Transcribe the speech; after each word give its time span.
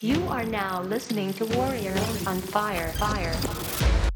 You 0.00 0.28
are 0.28 0.44
now 0.44 0.82
listening 0.82 1.32
to 1.32 1.44
Warrior 1.44 1.90
on 2.24 2.38
Fire. 2.38 2.92
Fire. 2.92 3.34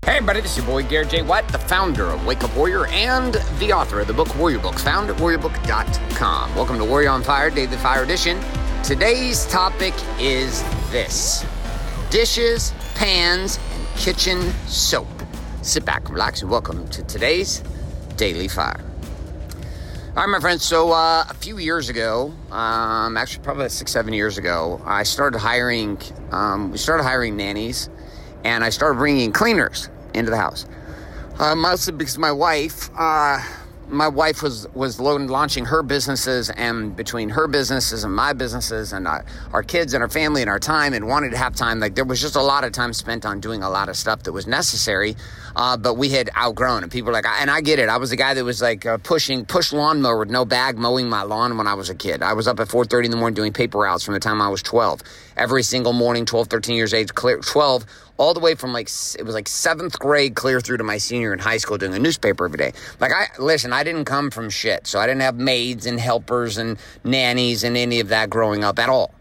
Hey 0.05 0.19
everybody, 0.19 0.41
this 0.41 0.53
is 0.53 0.59
your 0.59 0.67
boy 0.67 0.85
Garrett 0.85 1.11
J. 1.11 1.23
White, 1.23 1.49
the 1.49 1.59
founder 1.59 2.09
of 2.09 2.25
Wake 2.25 2.45
Up 2.45 2.55
Warrior 2.55 2.87
and 2.87 3.35
the 3.59 3.73
author 3.73 3.99
of 3.99 4.07
the 4.07 4.13
book 4.13 4.33
Warrior 4.37 4.61
Books, 4.61 4.81
found 4.81 5.11
at 5.11 5.17
warriorbook.com. 5.17 6.55
Welcome 6.55 6.79
to 6.79 6.85
Warrior 6.85 7.11
on 7.11 7.25
Fire, 7.25 7.51
Daily 7.51 7.77
Fire 7.79 8.05
Edition. 8.05 8.41
Today's 8.85 9.45
topic 9.47 9.93
is 10.21 10.63
this 10.93 11.45
dishes, 12.11 12.73
pans, 12.95 13.59
and 13.73 13.85
kitchen 13.97 14.53
soap. 14.69 15.09
Sit 15.63 15.85
back, 15.85 16.09
relax, 16.09 16.43
and 16.43 16.51
welcome 16.53 16.87
to 16.91 17.03
today's 17.03 17.61
Daily 18.17 18.47
Fire. 18.47 18.92
All 20.15 20.23
right, 20.23 20.29
my 20.29 20.41
friends. 20.41 20.63
So 20.63 20.93
uh, 20.93 21.25
a 21.27 21.33
few 21.33 21.57
years 21.57 21.89
ago, 21.89 22.35
um, 22.51 23.17
actually 23.17 23.45
probably 23.45 23.71
six, 23.71 23.91
seven 23.93 24.13
years 24.13 24.37
ago, 24.37 24.79
I 24.85 25.05
started 25.05 25.39
hiring. 25.39 25.99
Um, 26.31 26.71
we 26.71 26.77
started 26.77 27.05
hiring 27.05 27.35
nannies, 27.35 27.89
and 28.45 28.63
I 28.63 28.69
started 28.69 28.99
bringing 28.99 29.33
cleaners 29.33 29.89
into 30.13 30.31
the 30.31 30.37
house. 30.37 30.67
Uh, 31.39 31.55
mostly 31.55 31.95
because 31.95 32.19
my 32.19 32.31
wife, 32.31 32.91
uh, 32.95 33.41
my 33.89 34.07
wife 34.07 34.43
was 34.43 34.69
was 34.75 35.01
launching 35.01 35.65
her 35.65 35.83
businesses, 35.83 36.51
and 36.51 36.95
between 36.95 37.31
her 37.31 37.49
businesses 37.49 38.05
and 38.05 38.15
my 38.15 38.35
businesses, 38.35 38.93
and 38.93 39.09
our, 39.09 39.25
our 39.55 39.63
kids 39.63 39.95
and 39.95 40.03
our 40.03 40.11
family 40.11 40.43
and 40.43 40.51
our 40.51 40.61
time, 40.61 40.93
and 40.93 41.09
wanted 41.09 41.31
to 41.31 41.39
have 41.39 41.57
time. 41.57 41.81
Like 41.81 41.95
there 41.95 42.05
was 42.05 42.21
just 42.21 42.37
a 42.37 42.43
lot 42.43 42.65
of 42.65 42.73
time 42.73 42.93
spent 42.93 43.25
on 43.25 43.41
doing 43.41 43.63
a 43.63 43.71
lot 43.71 43.89
of 43.89 43.97
stuff 43.97 44.25
that 44.25 44.33
was 44.33 44.47
necessary, 44.47 45.17
uh, 45.57 45.77
but 45.77 45.95
we 45.95 46.09
had 46.11 46.31
outgrown. 46.37 46.83
And 46.83 46.93
people 46.93 47.07
were 47.07 47.13
like, 47.13 47.27
and 47.27 47.51
I 47.51 47.61
get 47.61 47.79
it. 47.79 47.89
I 47.89 47.97
was 47.97 48.11
the 48.11 48.17
guy 48.17 48.35
that 48.35 48.45
was 48.45 48.63
like 48.63 48.87
uh, 48.87 48.99
pushing 48.99 49.45
push 49.45 49.73
lawnmower 49.73 50.19
with 50.19 50.31
no 50.31 50.45
bag, 50.45 50.79
mowing 50.79 51.09
my 51.09 51.23
lawn 51.23 51.57
when 51.57 51.67
I 51.67 51.75
was 51.75 51.91
a 51.91 51.95
kid. 51.95 52.23
I 52.23 52.33
was 52.33 52.47
up 52.49 52.61
at 52.61 52.69
4:30 52.69 53.07
in 53.07 53.11
the 53.11 53.17
morning 53.17 53.35
doing 53.35 53.53
paper 53.53 53.79
routes 53.79 54.05
from 54.05 54.15
the 54.15 54.21
time 54.21 54.41
I 54.41 54.49
was 54.49 54.63
12. 54.63 55.01
Every 55.37 55.63
single 55.63 55.93
morning, 55.93 56.27
12, 56.27 56.49
13 56.49 56.77
years 56.77 56.95
age, 56.95 57.15
clear 57.15 57.39
12 57.39 57.87
all 58.19 58.35
the 58.35 58.41
way 58.41 58.55
from 58.55 58.73
like 58.73 58.89
it 59.19 59.25
was 59.25 59.35
like 59.35 59.49
seventh 59.49 59.99
grade 59.99 60.35
clear 60.35 60.61
through 60.61 60.77
to 60.77 60.85
my 60.85 60.99
senior 60.99 61.33
in 61.33 61.39
high 61.39 61.57
school 61.57 61.79
doing 61.79 61.95
a 61.95 61.99
newspaper 61.99 62.45
every 62.45 62.59
day. 62.59 62.73
Like 63.01 63.13
I 63.13 63.29
listen, 63.39 63.73
I 63.73 63.83
didn't 63.85 64.05
come 64.05 64.31
from 64.31 64.51
shit, 64.51 64.87
so 64.87 64.99
I 64.99 65.07
didn't 65.07 65.23
have 65.23 65.37
maids 65.37 65.87
and 65.87 65.99
helpers 65.99 66.59
and 66.59 66.79
nannies 67.05 67.65
and 67.65 67.77
any 67.77 68.01
of 68.01 68.09
that 68.09 68.31
growing 68.31 68.65
up 68.65 68.79
at 68.79 68.89
all. 68.89 69.15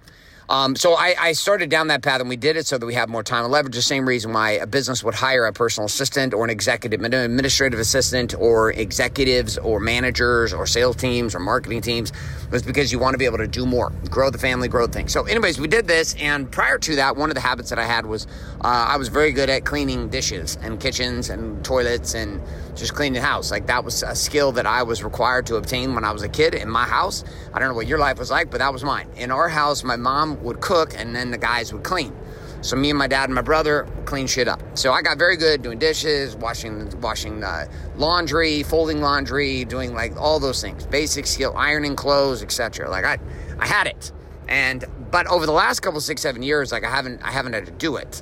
Um, 0.52 0.76
so 0.76 0.96
I, 0.96 1.16
I, 1.18 1.32
started 1.32 1.70
down 1.70 1.88
that 1.88 2.02
path 2.02 2.20
and 2.20 2.28
we 2.28 2.36
did 2.36 2.58
it 2.58 2.68
so 2.68 2.78
that 2.78 2.86
we 2.86 2.94
have 2.94 3.08
more 3.08 3.24
time 3.24 3.46
and 3.46 3.54
leverage. 3.54 3.74
The 3.74 3.82
same 3.82 4.06
reason 4.06 4.34
why 4.34 4.52
a 4.52 4.68
business 4.68 5.02
would 5.02 5.16
hire 5.16 5.46
a 5.46 5.54
personal 5.54 5.86
assistant 5.86 6.34
or 6.34 6.44
an 6.44 6.50
executive 6.50 7.02
administrative 7.02 7.80
assistant 7.80 8.36
or 8.38 8.74
executives 8.74 9.58
or 9.58 9.80
managers 9.80 10.52
or 10.52 10.68
sales 10.68 10.98
teams 10.98 11.36
or 11.36 11.40
marketing 11.40 11.80
teams 11.80 12.12
was 12.52 12.64
because 12.64 12.92
you 12.92 13.00
want 13.00 13.14
to 13.14 13.18
be 13.18 13.24
able 13.24 13.38
to 13.38 13.48
do 13.48 13.66
more, 13.66 13.94
grow 14.10 14.30
the 14.30 14.38
family, 14.38 14.68
grow 14.68 14.88
things. 14.88 15.14
So, 15.14 15.24
anyways, 15.24 15.58
we 15.58 15.70
did 15.70 15.88
this. 15.88 16.16
And 16.16 16.52
prior 16.52 16.78
to 16.80 16.98
that, 16.98 17.16
one 17.16 17.30
of 17.30 17.36
the 17.36 17.42
habits 17.42 17.70
that 17.70 17.80
I 17.80 17.86
had 17.86 18.06
was 18.06 18.28
uh, 18.60 18.88
I 18.90 18.98
was 18.98 19.08
very 19.08 19.32
good 19.32 19.50
at 19.50 19.64
cleaning 19.64 20.10
dishes 20.10 20.58
and 20.62 20.82
kitchens 20.82 21.30
and 21.30 21.64
toilets 21.64 22.14
and 22.14 22.42
just 22.75 22.95
cleaning 22.95 23.22
the 23.22 23.27
house. 23.27 23.52
Like 23.52 23.67
that 23.67 23.83
was 23.83 24.03
a 24.03 24.16
skill 24.16 24.52
that 24.53 24.66
I 24.66 24.83
was 24.83 25.03
required 25.03 25.45
to 25.47 25.55
obtain 25.55 25.95
when 25.95 26.03
I 26.03 26.11
was 26.11 26.23
a 26.23 26.30
kid 26.30 26.53
in 26.55 26.69
my 26.69 26.86
house. 26.86 27.23
I 27.53 27.59
don't 27.59 27.69
know 27.69 27.75
what 27.75 27.88
your 27.88 28.00
life 28.00 28.19
was 28.19 28.31
like, 28.31 28.50
but 28.50 28.59
that 28.59 28.73
was 28.73 28.83
mine. 28.83 29.09
In 29.16 29.31
our 29.31 29.50
house, 29.50 29.83
my 29.83 29.95
mom 29.95 30.41
would 30.44 30.61
cook 30.61 30.94
and 30.97 31.16
then 31.16 31.31
the 31.31 31.38
guys 31.38 31.73
would 31.73 31.83
clean. 31.83 32.16
So 32.61 32.75
me 32.75 32.92
and 32.92 32.99
my 32.99 33.08
dad 33.08 33.25
and 33.25 33.33
my 33.33 33.42
brother 33.42 33.88
clean 34.05 34.27
shit 34.27 34.47
up. 34.47 34.61
So 34.75 34.94
I 34.94 35.02
got 35.02 35.17
very 35.17 35.36
good 35.36 35.64
doing 35.64 35.80
dishes, 35.80 36.36
washing 36.36 36.99
washing 37.02 37.44
uh, 37.44 37.66
laundry, 37.95 38.61
folding 38.61 39.02
laundry, 39.02 39.66
doing 39.66 39.95
like 39.95 40.16
all 40.16 40.39
those 40.39 40.61
things, 40.61 40.86
basic 40.86 41.25
skill, 41.25 41.55
ironing 41.58 41.95
clothes, 41.95 42.44
etc. 42.44 42.89
Like 42.89 43.03
I, 43.03 43.17
I 43.59 43.66
had 43.66 43.88
it. 43.88 44.11
And 44.47 44.86
but 45.09 45.25
over 45.27 45.47
the 45.47 45.52
last 45.52 45.80
couple 45.80 45.99
six 46.02 46.22
seven 46.22 46.44
years, 46.44 46.72
like 46.72 46.83
I 46.83 46.92
haven't 46.92 47.23
I 47.23 47.31
haven't 47.31 47.53
had 47.53 47.66
to 47.66 47.72
do 47.72 47.95
it. 47.95 48.22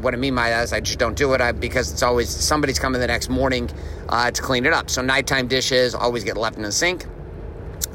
What 0.00 0.14
I 0.14 0.16
mean 0.16 0.34
by 0.34 0.50
that 0.50 0.64
is 0.64 0.72
I 0.72 0.80
just 0.80 0.98
don't 0.98 1.16
do 1.16 1.34
it 1.34 1.40
I, 1.40 1.52
because 1.52 1.92
it's 1.92 2.02
always 2.02 2.30
somebody's 2.30 2.78
coming 2.78 3.00
the 3.00 3.06
next 3.06 3.28
morning 3.28 3.70
uh, 4.08 4.30
to 4.30 4.42
clean 4.42 4.64
it 4.64 4.72
up. 4.72 4.88
So 4.88 5.02
nighttime 5.02 5.48
dishes 5.48 5.94
always 5.94 6.24
get 6.24 6.36
left 6.36 6.56
in 6.56 6.62
the 6.62 6.72
sink, 6.72 7.04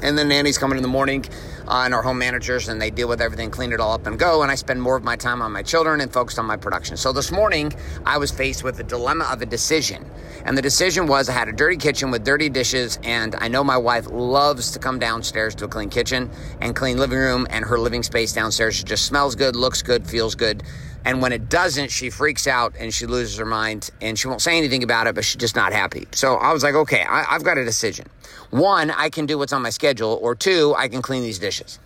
and 0.02 0.16
then 0.16 0.28
nanny's 0.28 0.58
coming 0.58 0.76
in 0.76 0.82
the 0.82 0.88
morning 0.88 1.24
uh, 1.66 1.82
and 1.84 1.94
our 1.94 2.02
home 2.02 2.18
managers, 2.18 2.68
and 2.68 2.80
they 2.80 2.90
deal 2.90 3.08
with 3.08 3.20
everything, 3.20 3.50
clean 3.50 3.72
it 3.72 3.80
all 3.80 3.92
up, 3.92 4.06
and 4.06 4.18
go. 4.18 4.42
And 4.42 4.50
I 4.50 4.54
spend 4.56 4.82
more 4.82 4.96
of 4.96 5.04
my 5.04 5.16
time 5.16 5.40
on 5.42 5.52
my 5.52 5.62
children 5.62 6.00
and 6.00 6.12
focused 6.12 6.38
on 6.38 6.44
my 6.44 6.56
production. 6.56 6.96
So 6.96 7.12
this 7.12 7.30
morning, 7.30 7.72
I 8.04 8.18
was 8.18 8.30
faced 8.30 8.64
with 8.64 8.76
the 8.76 8.84
dilemma 8.84 9.28
of 9.30 9.42
a 9.42 9.46
decision. 9.46 10.04
And 10.44 10.58
the 10.58 10.62
decision 10.62 11.06
was 11.06 11.28
I 11.28 11.32
had 11.32 11.48
a 11.48 11.52
dirty 11.52 11.76
kitchen 11.76 12.10
with 12.10 12.24
dirty 12.24 12.48
dishes, 12.48 12.98
and 13.04 13.34
I 13.36 13.48
know 13.48 13.62
my 13.62 13.76
wife 13.76 14.08
loves 14.10 14.72
to 14.72 14.78
come 14.78 14.98
downstairs 14.98 15.54
to 15.56 15.66
a 15.66 15.68
clean 15.68 15.88
kitchen 15.88 16.30
and 16.60 16.74
clean 16.74 16.98
living 16.98 17.18
room, 17.18 17.46
and 17.50 17.64
her 17.64 17.78
living 17.78 18.02
space 18.02 18.32
downstairs 18.32 18.82
just 18.82 19.04
smells 19.04 19.36
good, 19.36 19.54
looks 19.54 19.82
good, 19.82 20.06
feels 20.06 20.34
good. 20.34 20.64
And 21.04 21.20
when 21.20 21.32
it 21.32 21.48
doesn't, 21.48 21.90
she 21.90 22.10
freaks 22.10 22.46
out 22.46 22.74
and 22.78 22.94
she 22.94 23.06
loses 23.06 23.36
her 23.38 23.44
mind 23.44 23.90
and 24.00 24.18
she 24.18 24.28
won't 24.28 24.40
say 24.40 24.56
anything 24.56 24.82
about 24.82 25.06
it, 25.06 25.14
but 25.14 25.24
she's 25.24 25.36
just 25.36 25.56
not 25.56 25.72
happy. 25.72 26.06
So 26.12 26.36
I 26.36 26.52
was 26.52 26.62
like, 26.62 26.74
okay, 26.74 27.04
I, 27.08 27.24
have 27.24 27.42
got 27.42 27.58
a 27.58 27.64
decision. 27.64 28.06
One, 28.50 28.90
I 28.90 29.08
can 29.10 29.26
do 29.26 29.38
what's 29.38 29.52
on 29.52 29.62
my 29.62 29.70
schedule, 29.70 30.18
or 30.22 30.34
two, 30.34 30.74
I 30.76 30.88
can 30.88 31.02
clean 31.02 31.22
these 31.22 31.38
dishes. 31.38 31.78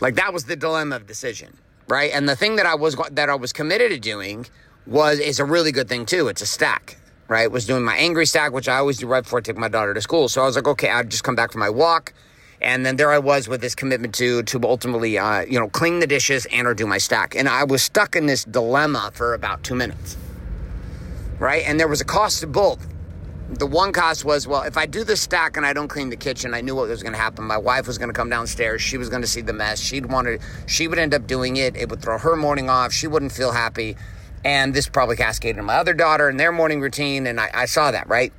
Like 0.00 0.14
that 0.16 0.32
was 0.32 0.44
the 0.44 0.56
dilemma 0.56 0.96
of 0.96 1.06
decision, 1.06 1.56
right? 1.88 2.12
And 2.12 2.28
the 2.28 2.36
thing 2.36 2.56
that 2.56 2.66
I 2.66 2.74
was 2.74 2.96
that 3.10 3.28
I 3.28 3.34
was 3.34 3.52
committed 3.52 3.90
to 3.90 3.98
doing 3.98 4.46
was 4.86 5.18
is 5.18 5.40
a 5.40 5.44
really 5.44 5.72
good 5.72 5.88
thing 5.88 6.06
too. 6.06 6.28
It's 6.28 6.42
a 6.42 6.46
stack, 6.46 6.98
right? 7.26 7.50
Was 7.50 7.66
doing 7.66 7.84
my 7.84 7.96
angry 7.96 8.26
stack, 8.26 8.52
which 8.52 8.68
I 8.68 8.76
always 8.76 8.98
do 8.98 9.06
right 9.06 9.24
before 9.24 9.40
I 9.40 9.42
take 9.42 9.56
my 9.56 9.68
daughter 9.68 9.94
to 9.94 10.00
school. 10.00 10.28
So 10.28 10.42
I 10.42 10.46
was 10.46 10.54
like, 10.54 10.68
okay, 10.68 10.90
I'd 10.90 11.10
just 11.10 11.24
come 11.24 11.34
back 11.34 11.50
from 11.50 11.60
my 11.60 11.70
walk. 11.70 12.12
And 12.60 12.84
then 12.84 12.96
there 12.96 13.10
I 13.12 13.18
was 13.18 13.48
with 13.48 13.60
this 13.60 13.74
commitment 13.74 14.14
to 14.16 14.42
to 14.42 14.60
ultimately, 14.64 15.16
uh, 15.16 15.42
you 15.42 15.58
know, 15.58 15.68
clean 15.68 16.00
the 16.00 16.06
dishes 16.06 16.46
and 16.50 16.66
or 16.66 16.74
do 16.74 16.86
my 16.86 16.98
stack. 16.98 17.36
And 17.36 17.48
I 17.48 17.64
was 17.64 17.82
stuck 17.82 18.16
in 18.16 18.26
this 18.26 18.44
dilemma 18.44 19.10
for 19.14 19.34
about 19.34 19.62
two 19.62 19.74
minutes, 19.74 20.16
right? 21.38 21.62
And 21.66 21.78
there 21.78 21.88
was 21.88 22.00
a 22.00 22.04
cost 22.04 22.40
to 22.40 22.46
both. 22.46 22.86
The 23.50 23.66
one 23.66 23.92
cost 23.92 24.26
was, 24.26 24.46
well, 24.46 24.62
if 24.62 24.76
I 24.76 24.84
do 24.84 25.04
the 25.04 25.16
stack 25.16 25.56
and 25.56 25.64
I 25.64 25.72
don't 25.72 25.88
clean 25.88 26.10
the 26.10 26.16
kitchen, 26.16 26.52
I 26.52 26.60
knew 26.60 26.74
what 26.74 26.88
was 26.88 27.02
going 27.02 27.14
to 27.14 27.18
happen. 27.18 27.46
My 27.46 27.56
wife 27.56 27.86
was 27.86 27.96
going 27.96 28.10
to 28.10 28.14
come 28.14 28.28
downstairs. 28.28 28.82
She 28.82 28.98
was 28.98 29.08
going 29.08 29.22
to 29.22 29.28
see 29.28 29.40
the 29.40 29.54
mess. 29.54 29.80
She'd 29.80 30.04
wanted, 30.04 30.42
she 30.66 30.86
would 30.86 30.98
end 30.98 31.14
up 31.14 31.26
doing 31.26 31.56
it. 31.56 31.74
It 31.74 31.88
would 31.88 32.02
throw 32.02 32.18
her 32.18 32.36
morning 32.36 32.68
off. 32.68 32.92
She 32.92 33.06
wouldn't 33.06 33.32
feel 33.32 33.52
happy. 33.52 33.96
And 34.44 34.74
this 34.74 34.86
probably 34.86 35.16
cascaded 35.16 35.64
my 35.64 35.76
other 35.76 35.94
daughter 35.94 36.28
and 36.28 36.38
their 36.38 36.52
morning 36.52 36.82
routine. 36.82 37.26
And 37.26 37.40
I, 37.40 37.50
I 37.54 37.64
saw 37.64 37.90
that, 37.90 38.06
right? 38.06 38.34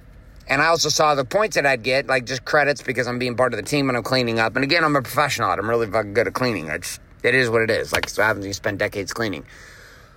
And 0.49 0.63
I 0.63 0.65
also 0.65 0.89
saw 0.89 1.13
the 1.13 1.23
points 1.23 1.55
that 1.55 1.65
I'd 1.67 1.83
get, 1.83 2.07
like 2.07 2.25
just 2.25 2.43
credits 2.43 2.81
because 2.81 3.07
I'm 3.07 3.19
being 3.19 3.35
part 3.35 3.53
of 3.53 3.57
the 3.57 3.65
team 3.65 3.87
and 3.87 3.95
I'm 3.95 4.03
cleaning 4.03 4.39
up. 4.39 4.55
And 4.55 4.63
again, 4.63 4.83
I'm 4.83 4.95
a 4.95 5.01
professional. 5.01 5.51
I'm 5.51 5.69
really 5.69 5.85
fucking 5.85 6.15
good 6.15 6.27
at 6.27 6.33
cleaning. 6.33 6.67
It's, 6.69 6.99
it 7.21 7.35
is 7.35 7.51
what 7.51 7.61
it 7.61 7.69
is. 7.69 7.93
Like, 7.93 8.09
so 8.09 8.23
I 8.23 8.27
haven't 8.27 8.51
spent 8.53 8.79
decades 8.79 9.13
cleaning. 9.13 9.45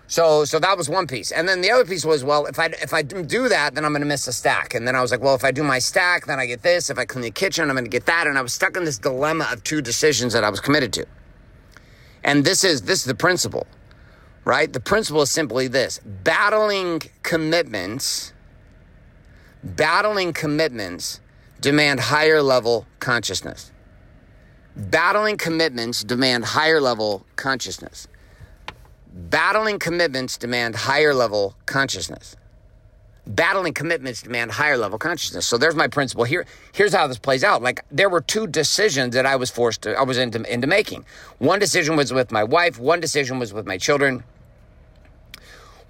So, 0.06 0.46
so 0.46 0.58
that 0.58 0.76
was 0.76 0.88
one 0.88 1.06
piece. 1.06 1.32
And 1.32 1.46
then 1.46 1.60
the 1.60 1.70
other 1.70 1.84
piece 1.84 2.04
was, 2.04 2.24
well, 2.24 2.46
if 2.46 2.58
I, 2.58 2.66
if 2.66 2.94
I 2.94 3.02
do 3.02 3.48
that, 3.50 3.74
then 3.74 3.84
I'm 3.84 3.92
going 3.92 4.00
to 4.00 4.06
miss 4.06 4.26
a 4.26 4.32
stack. 4.32 4.74
And 4.74 4.88
then 4.88 4.96
I 4.96 5.02
was 5.02 5.10
like, 5.10 5.20
well, 5.20 5.34
if 5.34 5.44
I 5.44 5.50
do 5.50 5.62
my 5.62 5.78
stack, 5.78 6.26
then 6.26 6.38
I 6.38 6.46
get 6.46 6.62
this. 6.62 6.88
If 6.88 6.98
I 6.98 7.04
clean 7.04 7.22
the 7.22 7.30
kitchen, 7.30 7.68
I'm 7.68 7.76
going 7.76 7.84
to 7.84 7.90
get 7.90 8.06
that. 8.06 8.26
And 8.26 8.38
I 8.38 8.42
was 8.42 8.54
stuck 8.54 8.76
in 8.76 8.84
this 8.84 8.98
dilemma 8.98 9.48
of 9.52 9.62
two 9.64 9.82
decisions 9.82 10.32
that 10.32 10.44
I 10.44 10.50
was 10.50 10.60
committed 10.60 10.94
to. 10.94 11.06
And 12.24 12.44
this 12.44 12.64
is, 12.64 12.82
this 12.82 13.00
is 13.00 13.04
the 13.04 13.14
principle, 13.14 13.66
right? 14.44 14.72
The 14.72 14.80
principle 14.80 15.22
is 15.22 15.30
simply 15.30 15.68
this 15.68 16.00
battling 16.04 17.02
commitments 17.22 18.31
Battling 19.64 20.32
commitments 20.32 21.20
demand 21.60 22.00
higher 22.00 22.42
level 22.42 22.86
consciousness. 22.98 23.70
Battling 24.74 25.36
commitments 25.36 26.02
demand 26.02 26.44
higher 26.44 26.80
level 26.80 27.24
consciousness. 27.36 28.08
Battling 29.14 29.78
commitments 29.78 30.36
demand 30.36 30.74
higher 30.74 31.14
level 31.14 31.54
consciousness. 31.66 32.36
Battling 33.24 33.72
commitments 33.72 34.22
demand 34.22 34.50
higher 34.50 34.76
level 34.76 34.98
consciousness. 34.98 35.46
So 35.46 35.56
there's 35.58 35.76
my 35.76 35.86
principle. 35.86 36.24
Here, 36.24 36.44
here's 36.72 36.92
how 36.92 37.06
this 37.06 37.18
plays 37.18 37.44
out. 37.44 37.62
Like 37.62 37.84
there 37.88 38.08
were 38.08 38.20
two 38.20 38.48
decisions 38.48 39.14
that 39.14 39.26
I 39.26 39.36
was 39.36 39.48
forced 39.48 39.82
to, 39.82 39.94
I 39.94 40.02
was 40.02 40.18
into, 40.18 40.42
into 40.52 40.66
making. 40.66 41.04
One 41.38 41.60
decision 41.60 41.94
was 41.94 42.12
with 42.12 42.32
my 42.32 42.42
wife. 42.42 42.80
One 42.80 42.98
decision 42.98 43.38
was 43.38 43.52
with 43.52 43.64
my 43.64 43.78
children. 43.78 44.24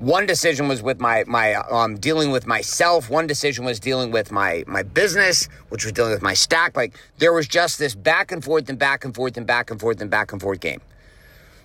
One 0.03 0.27
decision 0.27 0.67
was 0.67 0.83
with 0.83 0.99
my 0.99 1.23
my 1.29 1.55
um, 1.55 1.97
dealing 1.97 2.33
with 2.33 2.45
myself. 2.45 3.09
One 3.09 3.29
decision 3.29 3.65
was 3.65 3.79
dealing 3.79 4.11
with 4.11 4.33
my 4.33 4.65
my 4.67 4.83
business, 4.83 5.49
which 5.69 5.85
was 5.85 5.93
dealing 5.93 6.11
with 6.11 6.23
my 6.23 6.35
stack. 6.35 6.77
Like 6.77 6.93
there 7.19 7.33
was 7.33 7.47
just 7.47 7.79
this 7.79 7.95
back 7.95 8.33
and 8.33 8.43
forth 8.43 8.69
and 8.69 8.77
back 8.81 9.05
and 9.05 9.15
forth 9.15 9.37
and 9.37 9.47
back 9.47 9.71
and 9.71 9.79
forth 9.79 10.01
and 10.01 10.11
back 10.11 10.33
and 10.33 10.43
forth 10.43 10.59
game. 10.59 10.81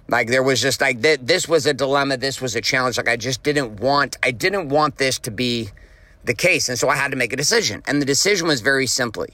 Like 0.08 0.28
there 0.28 0.44
was 0.44 0.62
just 0.62 0.82
like 0.82 1.02
th- 1.02 1.22
this 1.24 1.48
was 1.48 1.66
a 1.66 1.74
dilemma. 1.74 2.16
This 2.16 2.40
was 2.40 2.56
a 2.56 2.62
challenge. 2.62 2.98
Like 2.98 3.10
I 3.10 3.16
just 3.16 3.42
didn't 3.42 3.80
want 3.80 4.18
I 4.22 4.30
didn't 4.30 4.70
want 4.70 5.00
this 5.00 5.18
to 5.18 5.32
be 5.32 5.70
the 6.24 6.36
case, 6.36 6.70
and 6.70 6.78
so 6.78 6.90
I 6.90 6.96
had 6.96 7.10
to 7.10 7.18
make 7.18 7.34
a 7.34 7.38
decision. 7.38 7.82
And 7.88 8.00
the 8.00 8.06
decision 8.06 8.48
was 8.48 8.62
very 8.62 8.86
simply, 8.86 9.30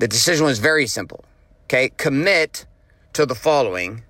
the 0.00 0.08
decision 0.08 0.46
was 0.46 0.58
very 0.58 0.88
simple. 0.88 1.24
Okay, 1.66 1.92
commit 1.96 2.66
to 3.12 3.24
the 3.24 3.36
following, 3.36 4.02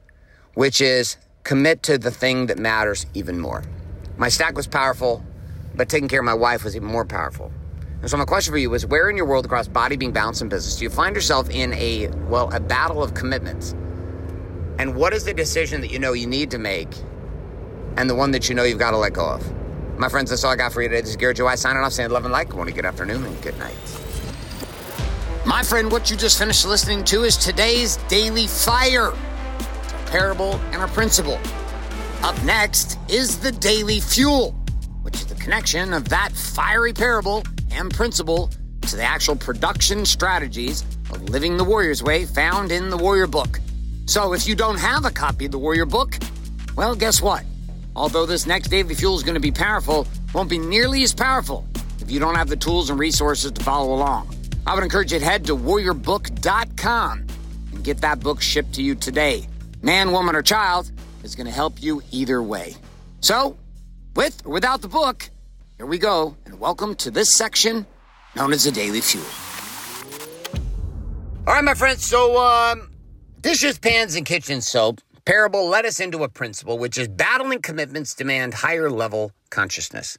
which 0.55 0.81
is 0.81 1.19
commit 1.45 1.83
to 1.83 1.99
the 1.99 2.11
thing 2.11 2.47
that 2.47 2.59
matters 2.59 3.05
even 3.13 3.39
more. 3.39 3.63
My 4.19 4.29
stack 4.31 4.57
was 4.57 4.67
powerful, 4.67 5.23
but 5.75 5.91
taking 5.91 6.09
care 6.09 6.21
of 6.21 6.25
my 6.25 6.35
wife 6.35 6.65
was 6.65 6.75
even 6.75 6.89
more 6.89 7.05
powerful. 7.05 7.53
And 8.01 8.11
so 8.11 8.17
my 8.17 8.25
question 8.25 8.53
for 8.53 8.59
you 8.59 8.73
is 8.73 8.87
where 8.87 9.11
in 9.11 9.17
your 9.17 9.27
world 9.27 9.45
across 9.45 9.69
body, 9.69 9.97
being, 9.97 10.13
balance, 10.13 10.41
and 10.41 10.49
business 10.49 10.77
do 10.77 10.85
you 10.85 10.91
find 10.91 11.15
yourself 11.15 11.51
in 11.51 11.75
a, 11.75 12.09
well, 12.29 12.51
a 12.55 12.61
battle 12.61 13.03
of 13.03 13.13
commitments? 13.15 13.73
And 14.79 14.97
what 14.97 15.13
is 15.13 15.25
the 15.25 15.35
decision 15.35 15.81
that 15.83 15.91
you 15.91 15.99
know 15.99 16.13
you 16.15 16.27
need 16.27 16.51
to 16.53 16.59
make 16.59 16.89
and 17.97 18.09
the 18.09 18.15
one 18.15 18.31
that 18.31 18.49
you 18.49 18.55
know 18.55 18.65
you've 18.65 18.79
got 18.79 18.93
to 18.93 18.97
let 18.97 19.13
go 19.13 19.27
of? 19.27 19.53
My 19.99 20.09
friends, 20.09 20.31
that's 20.31 20.45
all 20.45 20.51
I 20.51 20.57
got 20.57 20.73
for 20.73 20.83
you 20.83 20.89
today. 20.89 21.01
This 21.01 21.11
is 21.11 21.17
Garrett 21.17 21.39
J. 21.39 21.43
White 21.43 21.59
signing 21.59 21.83
off 21.83 21.93
saying 21.93 22.11
love 22.11 22.25
and 22.25 22.33
like. 22.33 22.55
Morning, 22.55 22.75
good 22.75 22.85
afternoon, 22.85 23.25
and 23.25 23.43
good 23.43 23.59
night. 23.59 23.75
My 25.47 25.63
friend, 25.63 25.91
what 25.91 26.11
you 26.11 26.17
just 26.17 26.39
finished 26.39 26.67
listening 26.67 27.05
to 27.05 27.25
is 27.25 27.37
today's 27.37 27.97
Daily 28.09 28.47
Fire. 28.47 29.09
A 29.09 30.11
parable 30.11 30.55
and 30.73 30.83
a 30.83 30.89
principle. 30.89 31.39
Up 32.23 32.43
next 32.45 32.99
is 33.09 33.39
the 33.39 33.53
Daily 33.53 34.01
Fuel, 34.01 34.53
which 35.03 35.17
is 35.17 35.27
the 35.27 35.35
connection 35.37 35.93
of 35.93 36.09
that 36.09 36.33
fiery 36.33 36.93
parable 36.93 37.45
and 37.71 37.93
principle 37.93 38.51
to 38.83 38.97
the 38.97 39.05
actual 39.05 39.37
production 39.37 40.05
strategies 40.05 40.83
of 41.11 41.23
living 41.29 41.57
the 41.57 41.65
Warrior's 41.65 42.03
Way 42.03 42.25
found 42.25 42.73
in 42.73 42.91
the 42.91 42.97
Warrior 42.97 43.27
Book. 43.27 43.61
So 44.07 44.33
if 44.33 44.47
you 44.47 44.55
don't 44.55 44.79
have 44.79 45.05
a 45.05 45.11
copy 45.11 45.47
of 45.47 45.53
the 45.53 45.59
Warrior 45.59 45.87
Book, 45.87 46.17
well, 46.77 46.95
guess 46.97 47.23
what? 47.23 47.45
Although 47.95 48.27
this 48.27 48.47
next 48.47 48.69
Daily 48.69 48.95
Fuel 48.95 49.17
is 49.17 49.23
going 49.23 49.35
to 49.35 49.41
be 49.41 49.53
powerful, 49.53 50.07
won't 50.35 50.51
be 50.51 50.59
nearly 50.59 51.03
as 51.03 51.15
powerful 51.15 51.67
if 52.01 52.11
you 52.11 52.19
don't 52.19 52.35
have 52.35 52.49
the 52.49 52.57
tools 52.57 52.91
and 52.91 52.99
resources 52.99 53.53
to 53.53 53.63
follow 53.63 53.95
along. 53.95 54.35
I 54.67 54.75
would 54.75 54.83
encourage 54.83 55.13
you 55.13 55.19
to 55.19 55.25
head 55.25 55.45
to 55.47 55.57
warriorbook.com 55.57 57.27
and 57.73 57.85
get 57.85 57.99
that 57.99 58.21
book 58.21 58.43
shipped 58.43 58.75
to 58.75 58.83
you 58.83 58.95
today. 58.95 59.47
Man, 59.83 60.11
woman, 60.11 60.35
or 60.35 60.43
child 60.43 60.91
is 61.27 61.35
going 61.35 61.47
to 61.47 61.53
help 61.53 61.83
you 61.83 62.03
either 62.13 62.43
way. 62.43 62.77
So, 63.21 63.59
with 64.15 64.47
or 64.47 64.53
without 64.53 64.81
the 64.81 64.89
book, 64.89 65.29
here 65.77 65.85
we 65.85 65.99
go, 65.99 66.37
and 66.47 66.59
welcome 66.59 66.95
to 66.95 67.11
this 67.11 67.29
section 67.29 67.85
known 68.37 68.53
as 68.53 68.65
the 68.65 68.71
Daily 68.71 69.01
Fuel. 69.01 69.25
All 71.47 71.55
right, 71.55 71.65
my 71.65 71.75
friends, 71.75 72.05
so 72.05 72.41
um, 72.41 72.91
dishes, 73.41 73.79
pans, 73.79 74.15
and 74.15 74.25
kitchen 74.25 74.61
soap 74.61 75.01
parable 75.25 75.69
led 75.69 75.85
us 75.85 75.99
into 75.99 76.23
a 76.23 76.29
principle, 76.29 76.79
which 76.79 76.97
is 76.97 77.09
battling 77.09 77.61
commitments 77.61 78.15
demand 78.15 78.55
higher 78.55 78.89
level 78.89 79.33
consciousness. 79.51 80.17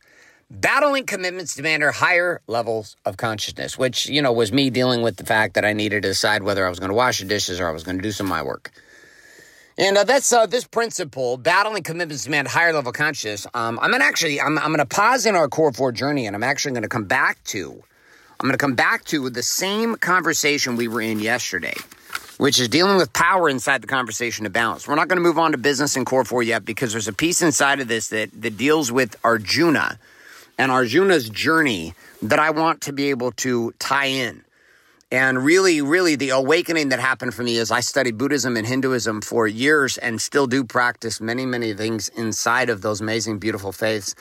Battling 0.49 1.05
commitments 1.05 1.55
demand 1.55 1.83
higher 1.83 2.41
levels 2.47 2.97
of 3.05 3.15
consciousness, 3.17 3.77
which, 3.77 4.07
you 4.09 4.21
know, 4.21 4.31
was 4.31 4.51
me 4.51 4.69
dealing 4.69 5.01
with 5.01 5.17
the 5.17 5.25
fact 5.25 5.53
that 5.55 5.63
I 5.63 5.73
needed 5.73 6.03
to 6.03 6.09
decide 6.09 6.43
whether 6.43 6.65
I 6.65 6.69
was 6.69 6.79
going 6.79 6.89
to 6.89 6.95
wash 6.95 7.19
the 7.19 7.25
dishes 7.25 7.59
or 7.59 7.67
I 7.67 7.71
was 7.71 7.83
going 7.83 7.97
to 7.97 8.03
do 8.03 8.11
some 8.11 8.27
of 8.27 8.29
my 8.29 8.41
work. 8.41 8.71
And 9.79 9.95
uh, 9.95 10.03
that's 10.03 10.33
uh, 10.33 10.47
this 10.47 10.65
principle, 10.65 11.37
battling 11.37 11.83
commitments 11.83 12.23
demand 12.23 12.47
higher 12.47 12.73
level 12.73 12.91
consciousness. 12.91 13.45
Um, 13.53 13.77
I'm 13.79 13.91
gonna 13.91 14.03
actually, 14.03 14.41
I'm, 14.41 14.57
I'm 14.57 14.75
to 14.75 14.85
pause 14.85 15.25
in 15.27 15.35
our 15.35 15.47
core 15.47 15.71
four 15.71 15.91
journey, 15.91 16.25
and 16.25 16.35
I'm 16.35 16.43
actually 16.43 16.71
to 16.81 16.89
come 16.89 17.05
back 17.05 17.43
to, 17.45 17.83
I'm 18.39 18.49
to 18.49 18.57
come 18.57 18.73
back 18.73 19.05
to 19.05 19.29
the 19.29 19.43
same 19.43 19.95
conversation 19.95 20.77
we 20.77 20.87
were 20.87 21.01
in 21.01 21.19
yesterday, 21.19 21.75
which 22.37 22.59
is 22.59 22.69
dealing 22.69 22.97
with 22.97 23.13
power 23.13 23.49
inside 23.49 23.83
the 23.83 23.87
conversation 23.87 24.45
to 24.45 24.49
balance. 24.49 24.87
We're 24.87 24.95
not 24.95 25.09
to 25.17 25.23
move 25.23 25.37
on 25.37 25.51
to 25.51 25.59
business 25.59 25.95
in 25.95 26.05
core 26.05 26.25
four 26.25 26.41
yet 26.41 26.65
because 26.65 26.91
there's 26.91 27.07
a 27.07 27.13
piece 27.13 27.43
inside 27.43 27.79
of 27.79 27.87
this 27.87 28.07
that 28.07 28.29
that 28.41 28.57
deals 28.57 28.91
with 28.91 29.15
Arjuna 29.23 29.99
and 30.57 30.71
Arjuna's 30.71 31.29
journey 31.29 31.93
that 32.23 32.39
I 32.39 32.49
want 32.49 32.81
to 32.81 32.93
be 32.93 33.11
able 33.11 33.31
to 33.33 33.75
tie 33.77 34.07
in. 34.07 34.43
And 35.09 35.43
really, 35.43 35.81
really, 35.81 36.15
the 36.15 36.31
awakening 36.31 36.89
that 36.89 36.99
happened 36.99 37.33
for 37.33 37.41
me 37.41 37.55
is 37.55 37.71
I 37.71 37.79
studied 37.79 38.17
Buddhism 38.17 38.57
and 38.57 38.67
Hinduism 38.67 39.21
for 39.21 39.47
years 39.47 39.97
and 39.97 40.21
still 40.21 40.47
do 40.47 40.65
practice 40.65 41.21
many, 41.21 41.45
many 41.45 41.73
things 41.73 42.09
inside 42.09 42.69
of 42.69 42.81
those 42.81 42.99
amazing, 42.99 43.39
beautiful 43.39 43.71
faiths 43.71 44.15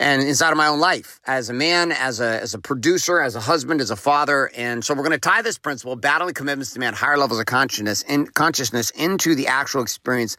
and 0.00 0.22
inside 0.22 0.50
of 0.50 0.56
my 0.56 0.66
own 0.66 0.80
life 0.80 1.20
as 1.26 1.48
a 1.48 1.52
man, 1.52 1.92
as 1.92 2.20
a, 2.20 2.42
as 2.42 2.54
a 2.54 2.58
producer, 2.58 3.20
as 3.20 3.36
a 3.36 3.40
husband, 3.40 3.80
as 3.80 3.92
a 3.92 3.96
father. 3.96 4.50
And 4.56 4.84
so 4.84 4.94
we're 4.94 5.04
going 5.04 5.12
to 5.12 5.18
tie 5.18 5.42
this 5.42 5.58
principle, 5.58 5.94
battling 5.94 6.34
commitments 6.34 6.72
to 6.72 6.80
man, 6.80 6.92
higher 6.92 7.16
levels 7.16 7.38
of 7.38 7.46
consciousness, 7.46 8.02
in, 8.02 8.26
consciousness 8.26 8.90
into 8.90 9.36
the 9.36 9.46
actual 9.46 9.80
experience 9.80 10.36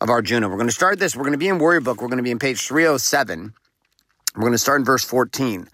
of 0.00 0.08
Arjuna. 0.08 0.48
We're 0.48 0.56
going 0.56 0.68
to 0.68 0.74
start 0.74 0.98
this. 0.98 1.14
We're 1.14 1.24
going 1.24 1.32
to 1.32 1.38
be 1.38 1.48
in 1.48 1.58
Warrior 1.58 1.82
Book. 1.82 2.00
We're 2.00 2.08
going 2.08 2.16
to 2.16 2.24
be 2.24 2.30
in 2.30 2.38
page 2.38 2.66
307. 2.66 3.52
We're 4.34 4.40
going 4.40 4.52
to 4.52 4.58
start 4.58 4.80
in 4.80 4.84
verse 4.86 5.04
14. 5.04 5.68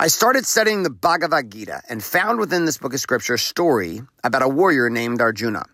I 0.00 0.06
started 0.06 0.46
studying 0.46 0.84
the 0.84 0.90
Bhagavad 0.90 1.50
Gita 1.50 1.82
and 1.88 2.04
found 2.04 2.38
within 2.38 2.66
this 2.66 2.78
book 2.78 2.94
of 2.94 3.00
scripture 3.00 3.34
a 3.34 3.38
story 3.38 4.00
about 4.22 4.42
a 4.42 4.48
warrior 4.48 4.88
named 4.88 5.20
Arjuna. 5.20 5.64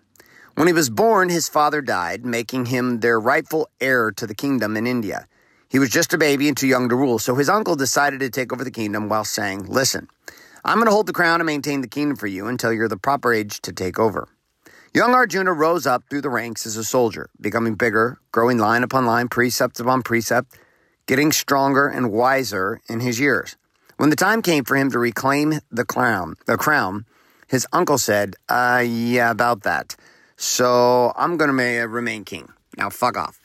When 0.55 0.67
he 0.67 0.73
was 0.73 0.89
born, 0.89 1.29
his 1.29 1.47
father 1.47 1.83
died, 1.83 2.25
making 2.25 2.67
him 2.67 3.01
their 3.01 3.21
rightful 3.21 3.69
heir 3.83 4.11
to 4.13 4.27
the 4.27 4.35
kingdom 4.35 4.79
in 4.79 4.87
India. 4.87 5.27
He 5.69 5.79
was 5.79 5.91
just 5.91 6.15
a 6.15 6.19
baby 6.19 6.49
and 6.49 6.57
too 6.57 6.67
young 6.67 6.89
to 6.89 6.97
rule, 6.97 7.19
so 7.19 7.35
his 7.35 7.51
uncle 7.51 7.77
decided 7.77 8.21
to 8.21 8.31
take 8.31 8.51
over 8.51 8.65
the 8.65 8.71
kingdom 8.71 9.11
while 9.11 9.25
saying, 9.25 9.67
Listen, 9.67 10.09
I'm 10.65 10.79
going 10.79 10.87
to 10.87 10.93
hold 10.93 11.07
the 11.07 11.13
crown 11.13 11.43
and 11.43 11.47
maintain 11.47 11.83
the 11.83 11.87
kingdom 11.87 12.17
for 12.17 12.27
you 12.27 12.47
until 12.47 12.73
you're 12.73 12.89
the 12.89 12.97
proper 12.97 13.31
age 13.31 13.61
to 13.61 13.75
take 13.75 13.99
over. 13.99 14.29
Young 14.95 15.13
Arjuna 15.13 15.53
rose 15.53 15.87
up 15.87 16.05
through 16.09 16.23
the 16.23 16.31
ranks 16.31 16.65
as 16.65 16.79
a 16.79 16.85
soldier, 16.85 17.29
becoming 17.43 17.75
bigger, 17.75 18.17
growing 18.33 18.57
line 18.57 18.85
upon 18.85 19.05
line, 19.05 19.29
precept 19.29 19.81
upon 19.81 20.01
precept, 20.01 20.57
getting 21.07 21.31
stronger 21.31 21.89
and 21.89 22.11
wiser 22.11 22.81
in 22.89 23.01
his 23.01 23.21
years. 23.21 23.59
When 23.97 24.11
the 24.11 24.17
time 24.17 24.43
came 24.43 24.65
for 24.65 24.77
him 24.77 24.91
to 24.91 24.99
reclaim 24.99 25.61
the 25.71 25.85
crown, 25.85 26.35
the 26.47 26.57
crown, 26.57 27.07
his 27.47 27.67
uncle 27.73 27.99
said, 27.99 28.35
uh, 28.49 28.85
yeah, 28.87 29.31
about 29.31 29.63
that. 29.63 29.97
So 30.37 31.13
I'm 31.17 31.37
going 31.37 31.57
to 31.57 31.87
remain 31.87 32.25
king. 32.25 32.49
Now 32.77 32.91
fuck 32.91 33.17
off. 33.17 33.39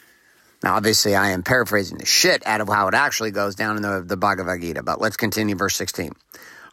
Now, 0.63 0.75
obviously, 0.75 1.15
I 1.15 1.29
am 1.29 1.43
paraphrasing 1.43 1.99
the 1.99 2.05
shit 2.05 2.45
out 2.45 2.59
of 2.59 2.67
how 2.67 2.87
it 2.87 2.93
actually 2.93 3.31
goes 3.31 3.55
down 3.55 3.77
in 3.77 3.81
the, 3.81 4.03
the 4.05 4.17
Bhagavad 4.17 4.59
Gita, 4.59 4.83
but 4.83 4.99
let's 4.99 5.15
continue 5.15 5.55
verse 5.55 5.75
16. 5.75 6.11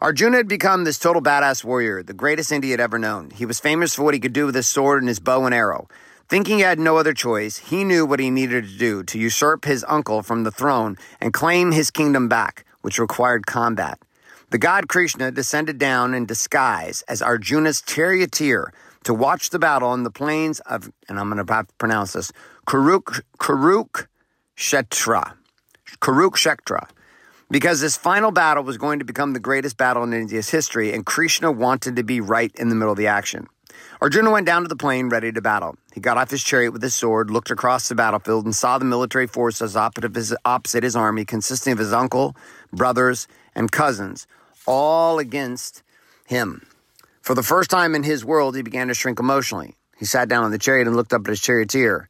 Arjuna 0.01 0.37
had 0.37 0.47
become 0.47 0.83
this 0.83 0.99
total 0.99 1.21
badass 1.21 1.63
warrior, 1.63 2.03
the 2.03 2.13
greatest 2.13 2.51
India 2.51 2.71
had 2.71 2.81
ever 2.81 2.99
known. 2.99 3.31
He 3.31 3.45
was 3.45 3.59
famous 3.59 3.95
for 3.95 4.03
what 4.03 4.13
he 4.13 4.19
could 4.19 4.33
do 4.33 4.45
with 4.45 4.55
his 4.55 4.67
sword 4.67 5.01
and 5.01 5.07
his 5.07 5.19
bow 5.19 5.45
and 5.45 5.55
arrow. 5.55 5.87
Thinking 6.27 6.57
he 6.57 6.63
had 6.63 6.79
no 6.79 6.97
other 6.97 7.13
choice, 7.13 7.57
he 7.57 7.85
knew 7.85 8.05
what 8.05 8.19
he 8.19 8.29
needed 8.29 8.65
to 8.65 8.77
do 8.77 9.03
to 9.03 9.17
usurp 9.17 9.63
his 9.63 9.85
uncle 9.87 10.21
from 10.21 10.43
the 10.43 10.51
throne 10.51 10.97
and 11.21 11.33
claim 11.33 11.71
his 11.71 11.89
kingdom 11.89 12.27
back, 12.27 12.65
which 12.81 12.99
required 12.99 13.45
combat. 13.45 13.99
The 14.49 14.57
god 14.57 14.87
Krishna 14.87 15.31
descended 15.31 15.77
down 15.77 16.13
in 16.13 16.25
disguise 16.25 17.03
as 17.09 17.21
Arjuna's 17.21 17.81
charioteer 17.81 18.73
to 19.03 19.13
watch 19.13 19.49
the 19.49 19.59
battle 19.59 19.89
on 19.89 20.03
the 20.03 20.11
plains 20.11 20.59
of, 20.61 20.91
and 21.09 21.19
I'm 21.19 21.29
going 21.29 21.45
to 21.45 21.53
have 21.53 21.67
to 21.67 21.73
pronounce 21.75 22.13
this, 22.13 22.31
Kuruk, 22.65 23.21
Kuruk 23.39 24.07
Shetra. 24.55 25.33
Kuruk. 25.99 26.89
Because 27.49 27.79
this 27.79 27.95
final 27.95 28.31
battle 28.31 28.63
was 28.63 28.77
going 28.77 28.99
to 28.99 29.05
become 29.05 29.33
the 29.33 29.39
greatest 29.39 29.77
battle 29.77 30.03
in 30.03 30.13
India's 30.13 30.49
history, 30.49 30.93
and 30.93 31.05
Krishna 31.05 31.51
wanted 31.51 31.95
to 31.95 32.03
be 32.03 32.19
right 32.19 32.51
in 32.55 32.69
the 32.69 32.75
middle 32.75 32.91
of 32.91 32.97
the 32.97 33.07
action. 33.07 33.47
Arjuna 34.01 34.31
went 34.31 34.45
down 34.45 34.63
to 34.63 34.67
the 34.67 34.75
plain 34.75 35.09
ready 35.09 35.31
to 35.31 35.41
battle. 35.41 35.75
He 35.93 35.99
got 35.99 36.17
off 36.17 36.29
his 36.29 36.43
chariot 36.43 36.71
with 36.71 36.81
his 36.81 36.93
sword, 36.93 37.31
looked 37.31 37.51
across 37.51 37.87
the 37.87 37.95
battlefield, 37.95 38.45
and 38.45 38.55
saw 38.55 38.77
the 38.77 38.85
military 38.85 39.27
forces 39.27 39.75
opposite 39.75 40.83
his 40.83 40.95
army, 40.95 41.25
consisting 41.25 41.73
of 41.73 41.79
his 41.79 41.93
uncle, 41.93 42.35
brothers, 42.71 43.27
and 43.55 43.71
cousins, 43.71 44.27
all 44.65 45.19
against 45.19 45.83
him. 46.25 46.65
For 47.21 47.33
the 47.33 47.43
first 47.43 47.69
time 47.69 47.95
in 47.95 48.03
his 48.03 48.23
world, 48.23 48.55
he 48.55 48.61
began 48.61 48.87
to 48.87 48.93
shrink 48.93 49.19
emotionally. 49.19 49.75
He 49.97 50.05
sat 50.05 50.29
down 50.29 50.43
on 50.43 50.51
the 50.51 50.57
chariot 50.57 50.87
and 50.87 50.95
looked 50.95 51.13
up 51.13 51.21
at 51.25 51.29
his 51.29 51.41
charioteer. 51.41 52.07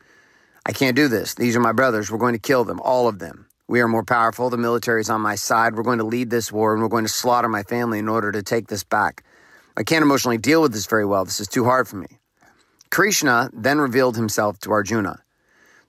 I 0.66 0.74
can't 0.74 0.96
do 0.96 1.08
this. 1.08 1.34
These 1.36 1.56
are 1.56 1.62
my 1.62 1.72
brothers. 1.72 2.12
We're 2.12 2.18
going 2.18 2.34
to 2.34 2.40
kill 2.40 2.66
them, 2.66 2.80
all 2.82 3.08
of 3.08 3.20
them. 3.20 3.48
We 3.68 3.82
are 3.82 3.88
more 3.88 4.04
powerful. 4.04 4.50
The 4.50 4.58
military 4.58 5.02
is 5.02 5.10
on 5.10 5.22
my 5.22 5.36
side. 5.36 5.76
We're 5.76 5.84
going 5.84 5.98
to 5.98 6.06
lead 6.06 6.30
this 6.30 6.52
war 6.52 6.74
and 6.74 6.82
we're 6.82 6.88
going 6.90 7.06
to 7.06 7.12
slaughter 7.12 7.50
my 7.50 7.64
family 7.64 8.00
in 8.00 8.08
order 8.08 8.32
to 8.32 8.42
take 8.42 8.68
this 8.68 8.84
back. 8.84 9.24
I 9.76 9.84
can't 9.84 10.04
emotionally 10.04 10.38
deal 10.38 10.62
with 10.62 10.74
this 10.74 10.86
very 10.86 11.06
well. 11.06 11.26
This 11.26 11.40
is 11.40 11.48
too 11.48 11.66
hard 11.66 11.88
for 11.88 11.98
me. 11.98 12.20
Krishna 12.90 13.50
then 13.54 13.80
revealed 13.80 14.16
himself 14.16 14.60
to 14.60 14.72
Arjuna. 14.72 15.22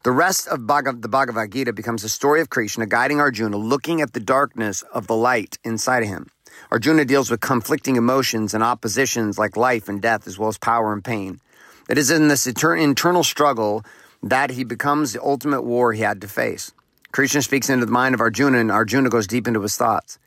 The 0.04 0.12
rest 0.12 0.46
of 0.46 0.64
the 0.68 1.08
Bhagavad 1.08 1.50
Gita 1.50 1.72
becomes 1.72 2.04
a 2.04 2.08
story 2.08 2.40
of 2.40 2.50
Krishna 2.50 2.86
guiding 2.86 3.18
Arjuna, 3.20 3.56
looking 3.56 4.00
at 4.00 4.12
the 4.12 4.20
darkness 4.20 4.82
of 4.82 5.08
the 5.08 5.16
light 5.16 5.58
inside 5.64 6.04
of 6.04 6.08
him. 6.08 6.28
Arjuna 6.70 7.04
deals 7.04 7.30
with 7.30 7.40
conflicting 7.40 7.96
emotions 7.96 8.54
and 8.54 8.62
oppositions 8.62 9.38
like 9.38 9.56
life 9.56 9.88
and 9.88 10.00
death, 10.00 10.28
as 10.28 10.38
well 10.38 10.48
as 10.48 10.56
power 10.56 10.92
and 10.92 11.04
pain. 11.04 11.40
It 11.88 11.98
is 11.98 12.12
in 12.12 12.28
this 12.28 12.46
internal 12.46 13.24
struggle 13.24 13.84
that 14.22 14.50
he 14.50 14.62
becomes 14.62 15.12
the 15.12 15.22
ultimate 15.22 15.62
war 15.62 15.92
he 15.92 16.02
had 16.02 16.20
to 16.20 16.28
face. 16.28 16.72
Krishna 17.10 17.42
speaks 17.42 17.68
into 17.68 17.84
the 17.84 17.92
mind 17.92 18.14
of 18.14 18.20
Arjuna, 18.20 18.58
and 18.58 18.70
Arjuna 18.70 19.08
goes 19.08 19.26
deep 19.26 19.48
into 19.48 19.62
his 19.62 19.76
thoughts. 19.76 20.20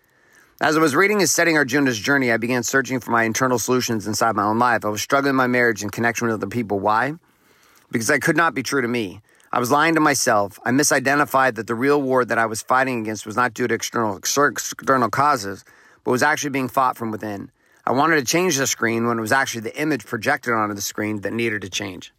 As 0.60 0.76
I 0.76 0.82
was 0.82 0.96
reading 0.96 1.20
and 1.22 1.30
studying 1.30 1.56
Arjuna's 1.56 1.98
journey, 1.98 2.30
I 2.30 2.38
began 2.38 2.64
searching 2.64 3.00
for 3.00 3.12
my 3.12 3.24
internal 3.24 3.58
solutions 3.58 4.06
inside 4.06 4.36
my 4.36 4.44
own 4.44 4.60
life. 4.60 4.84
I 4.84 4.90
was 4.90 5.02
struggling 5.02 5.32
in 5.32 5.36
my 5.38 5.48
marriage 5.48 5.82
and 5.82 5.92
connection 5.94 6.28
with 6.28 6.36
other 6.36 6.48
people. 6.48 6.80
Why? 6.80 7.14
Because 7.90 8.12
I 8.12 8.20
could 8.20 8.36
not 8.36 8.54
be 8.54 8.64
true 8.64 8.82
to 8.82 8.88
me. 8.88 9.22
I 9.54 9.60
was 9.60 9.70
lying 9.70 9.96
to 9.96 10.00
myself. 10.00 10.60
I 10.64 10.72
misidentified 10.72 11.56
that 11.56 11.68
the 11.68 11.76
real 11.76 12.02
war 12.02 12.24
that 12.24 12.38
I 12.38 12.46
was 12.46 12.62
fighting 12.62 13.02
against 13.02 13.26
was 13.26 13.36
not 13.36 13.54
due 13.54 13.68
to 13.68 13.76
external, 13.76 14.16
external 14.16 15.10
causes, 15.10 15.66
but 16.06 16.12
was 16.12 16.24
actually 16.24 16.52
being 16.52 16.70
fought 16.70 16.96
from 16.96 17.12
within. 17.12 17.52
I 17.86 17.92
wanted 17.92 18.16
to 18.16 18.24
change 18.26 18.56
the 18.56 18.66
screen 18.66 19.08
when 19.08 19.18
it 19.18 19.22
was 19.22 19.34
actually 19.34 19.62
the 19.62 19.78
image 19.78 20.06
projected 20.06 20.54
onto 20.54 20.74
the 20.74 20.82
screen 20.82 21.20
that 21.22 21.34
needed 21.34 21.64
to 21.64 21.70
change. 21.70 22.14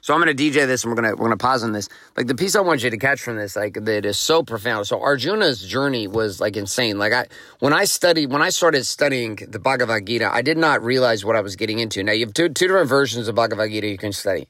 So 0.00 0.14
I'm 0.14 0.22
going 0.22 0.36
to 0.36 0.40
DJ 0.40 0.68
this 0.68 0.84
and 0.84 0.92
we're 0.92 1.02
going 1.02 1.10
to 1.10 1.16
we're 1.16 1.26
going 1.26 1.36
to 1.36 1.42
pause 1.42 1.64
on 1.64 1.72
this. 1.72 1.88
Like 2.16 2.28
the 2.28 2.36
piece 2.36 2.54
I 2.54 2.60
want 2.60 2.84
you 2.84 2.90
to 2.90 2.96
catch 2.96 3.20
from 3.20 3.34
this, 3.34 3.56
like 3.56 3.74
that 3.74 4.06
is 4.06 4.16
so 4.16 4.44
profound. 4.44 4.86
So 4.86 5.00
Arjuna's 5.00 5.60
journey 5.60 6.06
was 6.06 6.40
like 6.40 6.56
insane. 6.56 6.96
Like 6.96 7.12
I 7.12 7.26
when 7.58 7.72
I 7.72 7.86
studied 7.86 8.30
when 8.30 8.40
I 8.40 8.50
started 8.50 8.86
studying 8.86 9.34
the 9.48 9.58
Bhagavad 9.58 10.06
Gita, 10.06 10.32
I 10.32 10.42
did 10.42 10.58
not 10.58 10.84
realize 10.84 11.24
what 11.24 11.34
I 11.34 11.40
was 11.40 11.56
getting 11.56 11.80
into. 11.80 12.04
Now 12.04 12.12
you 12.12 12.26
have 12.26 12.34
two 12.34 12.48
two 12.48 12.68
different 12.68 12.88
versions 12.88 13.26
of 13.26 13.34
Bhagavad 13.34 13.70
Gita 13.70 13.88
you 13.88 13.98
can 13.98 14.12
study. 14.12 14.46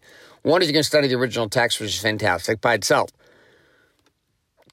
One 0.47 0.63
is 0.63 0.69
you're 0.69 0.75
going 0.75 0.85
to 0.85 0.87
study 0.89 1.09
the 1.09 1.17
original 1.17 1.49
text, 1.49 1.81
which 1.81 1.91
is 1.91 1.99
fantastic 1.99 2.61
by 2.61 2.75
itself. 2.75 3.11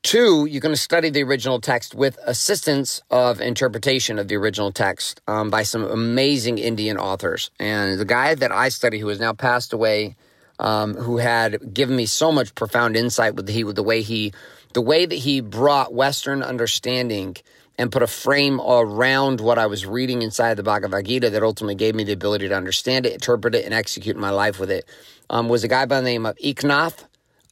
Two, 0.04 0.46
you're 0.46 0.62
going 0.62 0.76
to 0.76 0.80
study 0.80 1.10
the 1.10 1.24
original 1.24 1.60
text 1.60 1.96
with 1.96 2.20
assistance 2.28 3.02
of 3.10 3.42
interpretation 3.42 4.20
of 4.20 4.28
the 4.28 4.36
original 4.36 4.72
text 4.72 5.20
um, 5.28 5.50
by 5.50 5.64
some 5.64 5.84
amazing 5.84 6.60
Indian 6.60 7.00
authors. 7.00 7.50
And 7.60 8.00
the 8.00 8.06
guy 8.06 8.36
that 8.36 8.52
I 8.52 8.70
study, 8.70 9.00
who 9.00 9.08
has 9.08 9.20
now 9.20 9.34
passed 9.34 9.74
away, 9.74 10.16
um, 10.60 10.94
who 10.94 11.18
had 11.18 11.74
given 11.74 11.96
me 11.96 12.06
so 12.06 12.32
much 12.32 12.54
profound 12.54 12.96
insight 12.96 13.34
with 13.34 13.48
the, 13.48 13.54
he 13.54 13.64
with 13.64 13.76
the 13.76 13.82
way 13.82 14.04
he 14.04 14.32
the 14.74 14.82
way 14.82 15.08
that 15.08 15.16
he 15.16 15.42
brought 15.42 15.92
Western 15.92 16.44
understanding 16.44 17.36
and 17.78 17.92
put 17.92 18.04
a 18.04 18.08
frame 18.08 18.60
around 18.62 19.42
what 19.42 19.58
I 19.58 19.66
was 19.66 19.86
reading 19.86 20.22
inside 20.22 20.58
the 20.58 20.64
Bhagavad 20.64 21.06
Gita 21.06 21.30
that 21.30 21.44
ultimately 21.44 21.76
gave 21.76 21.96
me 21.96 22.04
the 22.04 22.14
ability 22.14 22.48
to 22.48 22.56
understand 22.56 23.06
it, 23.06 23.14
interpret 23.14 23.56
it, 23.56 23.66
and 23.66 23.74
execute 23.74 24.16
my 24.16 24.30
life 24.30 24.60
with 24.60 24.70
it 24.70 24.88
um, 25.30 25.50
was 25.50 25.64
a 25.64 25.68
guy 25.68 25.86
by 25.86 26.00
the 26.00 26.06
name 26.06 26.26
of 26.26 26.36
Eknath 26.38 27.06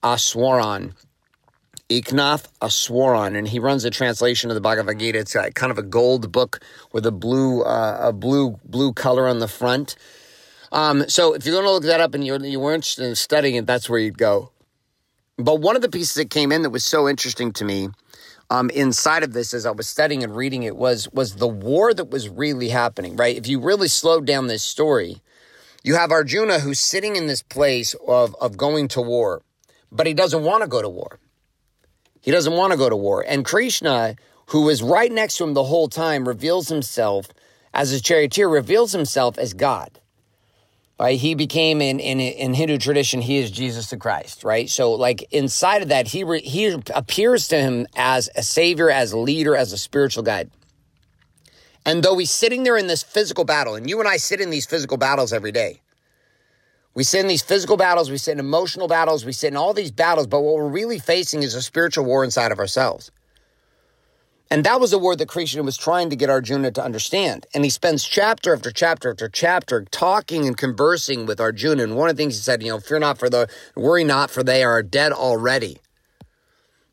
Easwaran. 0.04 0.94
Eknath 1.90 2.48
Easwaran, 2.62 3.36
and 3.36 3.48
he 3.48 3.60
runs 3.60 3.84
a 3.84 3.90
translation 3.90 4.50
of 4.50 4.56
the 4.56 4.62
Bhagavad 4.62 5.00
Gita. 5.00 5.20
It's 5.20 5.34
kind 5.34 5.72
of 5.72 5.78
a 5.78 5.84
gold 5.84 6.32
book 6.32 6.62
with 6.94 7.06
a 7.06 7.12
blue, 7.12 7.64
uh, 7.64 7.98
a 8.00 8.14
blue, 8.14 8.60
blue 8.64 8.94
color 8.94 9.28
on 9.28 9.40
the 9.40 9.48
front. 9.48 9.96
Um, 10.72 11.10
so 11.10 11.34
if 11.34 11.46
you're 11.46 11.56
going 11.56 11.66
to 11.66 11.72
look 11.72 11.84
that 11.84 12.00
up 12.00 12.14
and 12.14 12.26
you're, 12.26 12.40
you 12.44 12.60
were 12.60 12.74
interested 12.74 13.06
in 13.06 13.16
studying 13.16 13.56
it, 13.56 13.66
that's 13.66 13.90
where 13.90 14.00
you'd 14.00 14.18
go. 14.18 14.52
But 15.38 15.60
one 15.60 15.76
of 15.76 15.82
the 15.82 15.90
pieces 15.90 16.14
that 16.14 16.30
came 16.30 16.52
in 16.52 16.62
that 16.62 16.70
was 16.70 16.86
so 16.86 17.10
interesting 17.10 17.52
to 17.54 17.66
me 17.66 17.90
um, 18.52 18.70
inside 18.72 19.24
of 19.24 19.32
this 19.32 19.54
as 19.54 19.66
I 19.66 19.72
was 19.72 19.88
studying 19.88 20.24
and 20.24 20.36
reading 20.36 20.64
it 20.64 20.76
was 20.76 21.10
was 21.14 21.36
the 21.36 21.48
war 21.48 21.94
that 21.94 22.10
was 22.10 22.28
really 22.28 22.68
happening. 22.68 23.16
Right, 23.16 23.38
if 23.38 23.48
you 23.48 23.62
really 23.62 23.88
slowed 23.88 24.26
down 24.26 24.48
this 24.48 24.62
story, 24.62 25.22
you 25.84 25.96
have 25.96 26.12
Arjuna 26.12 26.60
who's 26.60 26.80
sitting 26.80 27.16
in 27.16 27.28
this 27.28 27.42
place 27.42 27.96
of 28.06 28.36
of 28.42 28.58
going 28.58 28.90
to 28.90 29.02
war, 29.02 29.42
but 29.90 30.06
he 30.06 30.14
doesn't 30.14 30.44
want 30.44 30.64
to 30.64 30.68
go 30.68 30.82
to 30.82 30.90
war. 30.90 31.20
He 32.20 32.30
doesn't 32.30 32.54
want 32.54 32.72
to 32.72 32.78
go 32.78 32.90
to 32.90 32.96
war, 32.96 33.24
and 33.26 33.46
Krishna, 33.46 34.18
who 34.48 34.68
is 34.68 34.84
right 34.84 35.12
next 35.12 35.38
to 35.38 35.46
him 35.46 35.54
the 35.54 35.64
whole 35.64 35.88
time, 35.88 36.28
reveals 36.28 36.68
himself 36.68 37.28
as 37.74 37.92
his 37.92 38.02
charioteer, 38.02 38.50
reveals 38.50 38.92
himself 38.92 39.38
as 39.38 39.54
God 39.54 40.01
right? 41.02 41.20
He 41.20 41.34
became 41.34 41.82
in, 41.82 42.00
in 42.00 42.20
in 42.20 42.54
Hindu 42.54 42.78
tradition, 42.78 43.22
he 43.22 43.38
is 43.38 43.50
Jesus 43.50 43.90
the 43.90 43.98
Christ, 43.98 44.44
right? 44.44 44.70
So 44.70 44.92
like 44.92 45.24
inside 45.32 45.82
of 45.82 45.90
that, 45.90 46.08
he 46.08 46.24
re, 46.24 46.42
he 46.42 46.80
appears 46.94 47.48
to 47.48 47.60
him 47.60 47.88
as 47.96 48.30
a 48.36 48.44
savior, 48.44 48.92
as 48.92 49.12
a 49.12 49.18
leader, 49.18 49.56
as 49.56 49.74
a 49.74 49.80
spiritual 49.80 50.22
guide. 50.22 50.52
And 51.88 52.04
though 52.04 52.20
he's 52.20 52.30
sitting 52.30 52.62
there 52.62 52.78
in 52.78 52.86
this 52.86 53.02
physical 53.02 53.46
battle, 53.46 53.74
and 53.74 53.90
you 53.90 54.00
and 54.00 54.08
I 54.08 54.18
sit 54.18 54.40
in 54.40 54.52
these 54.52 54.68
physical 54.68 54.98
battles 54.98 55.34
every 55.34 55.52
day. 55.52 55.82
We 56.94 57.04
sit 57.04 57.22
in 57.22 57.28
these 57.28 57.42
physical 57.42 57.78
battles, 57.78 58.12
we 58.12 58.18
sit 58.18 58.34
in 58.34 58.40
emotional 58.40 58.88
battles, 58.88 59.26
we 59.26 59.32
sit 59.32 59.48
in 59.48 59.58
all 59.58 59.74
these 59.74 59.92
battles, 59.92 60.28
but 60.28 60.42
what 60.42 60.56
we're 60.56 60.68
really 60.68 61.00
facing 61.00 61.42
is 61.42 61.56
a 61.56 61.62
spiritual 61.64 62.06
war 62.06 62.24
inside 62.24 62.52
of 62.52 62.60
ourselves. 62.60 63.10
And 64.52 64.66
that 64.66 64.82
was 64.82 64.92
a 64.92 65.00
word 65.00 65.20
that 65.20 65.30
Krishna 65.30 65.64
was 65.64 65.78
trying 65.78 66.10
to 66.10 66.18
get 66.18 66.30
Arjuna 66.30 66.72
to 66.72 66.84
understand. 66.84 67.48
And 67.54 67.64
he 67.64 67.70
spends 67.70 68.04
chapter 68.04 68.54
after 68.54 68.70
chapter 68.70 69.12
after 69.12 69.30
chapter 69.30 69.86
talking 69.92 70.46
and 70.46 70.58
conversing 70.58 71.26
with 71.26 71.40
Arjuna. 71.40 71.84
And 71.84 71.96
one 71.96 72.10
of 72.10 72.18
the 72.18 72.22
things 72.22 72.36
he 72.36 72.42
said, 72.42 72.62
you 72.62 72.68
know, 72.68 72.82
fear 72.82 73.00
not 73.00 73.18
for 73.18 73.30
the, 73.30 73.48
worry 73.78 74.04
not 74.04 74.30
for 74.30 74.44
they 74.44 74.62
are 74.62 74.84
dead 74.84 75.14
already. 75.14 75.78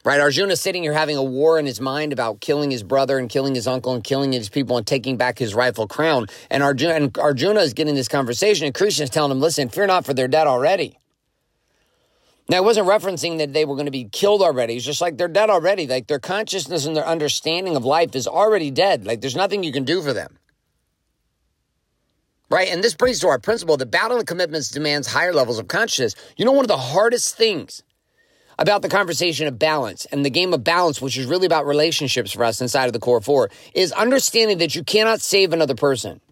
Right? 0.04 0.20
Arjuna 0.20 0.54
sitting 0.54 0.84
here 0.84 0.92
having 0.92 1.16
a 1.16 1.22
war 1.22 1.58
in 1.58 1.66
his 1.66 1.80
mind 1.80 2.12
about 2.12 2.40
killing 2.40 2.70
his 2.70 2.84
brother 2.84 3.18
and 3.18 3.28
killing 3.28 3.56
his 3.56 3.66
uncle 3.66 3.92
and 3.92 4.04
killing 4.04 4.30
his 4.30 4.48
people 4.48 4.76
and 4.76 4.86
taking 4.86 5.16
back 5.16 5.36
his 5.36 5.52
rightful 5.52 5.88
crown. 5.88 6.26
And 6.50 6.62
Arjuna, 6.62 6.94
and 6.94 7.18
Arjuna 7.18 7.58
is 7.58 7.74
getting 7.74 7.96
this 7.96 8.06
conversation 8.06 8.66
and 8.66 8.74
Krishna 8.74 9.02
is 9.02 9.10
telling 9.10 9.32
him, 9.32 9.40
listen, 9.40 9.68
fear 9.68 9.88
not 9.88 10.06
for 10.06 10.14
they're 10.14 10.28
dead 10.28 10.46
already. 10.46 10.96
Now, 12.50 12.57
I 12.57 12.61
wasn't 12.61 12.88
referencing 12.88 13.38
that 13.38 13.52
they 13.52 13.67
were 13.67 13.75
going 13.75 13.87
to 13.87 13.93
be 13.93 14.05
killed 14.05 14.40
already. 14.40 14.76
It's 14.76 14.85
just 14.85 15.02
like 15.02 15.19
they're 15.19 15.28
dead 15.28 15.50
already. 15.50 15.87
Like 15.87 16.07
their 16.07 16.19
consciousness 16.19 16.87
and 16.87 16.97
their 16.97 17.07
understanding 17.07 17.76
of 17.76 17.85
life 17.85 18.17
is 18.17 18.26
already 18.26 18.71
dead. 18.71 19.07
Like 19.07 19.21
there's 19.21 19.37
nothing 19.37 19.62
you 19.62 19.73
can 19.73 19.85
do 19.85 20.00
for 20.00 20.14
them. 20.14 20.38
Right? 22.50 22.69
And 22.69 22.83
this 22.83 22.95
brings 22.95 23.21
to 23.21 23.28
our 23.28 23.38
principle 23.38 23.76
the 23.76 23.85
that 23.85 23.90
battling 23.90 24.25
commitments 24.25 24.71
demands 24.71 25.07
higher 25.07 25.35
levels 25.35 25.59
of 25.59 25.69
consciousness. 25.69 26.14
You 26.38 26.47
know, 26.47 26.52
one 26.52 26.64
of 26.64 26.69
the 26.69 26.78
hardest 26.78 27.37
things 27.37 27.83
about 28.59 28.81
the 28.81 28.88
conversation 28.88 29.47
of 29.47 29.59
balance 29.59 30.07
and 30.07 30.25
the 30.25 30.31
game 30.31 30.55
of 30.55 30.64
balance, 30.64 31.02
which 31.02 31.19
is 31.19 31.26
really 31.26 31.45
about 31.45 31.67
relationships 31.67 32.33
for 32.33 32.45
us 32.45 32.62
inside 32.62 32.87
of 32.87 32.95
the 32.95 32.99
core 32.99 33.21
four, 33.21 33.50
is 33.75 33.93
understanding 33.93 34.57
that 34.59 34.75
you 34.75 34.83
cannot 34.83 35.21
save 35.21 35.52
another 35.52 35.75
person. 35.75 36.23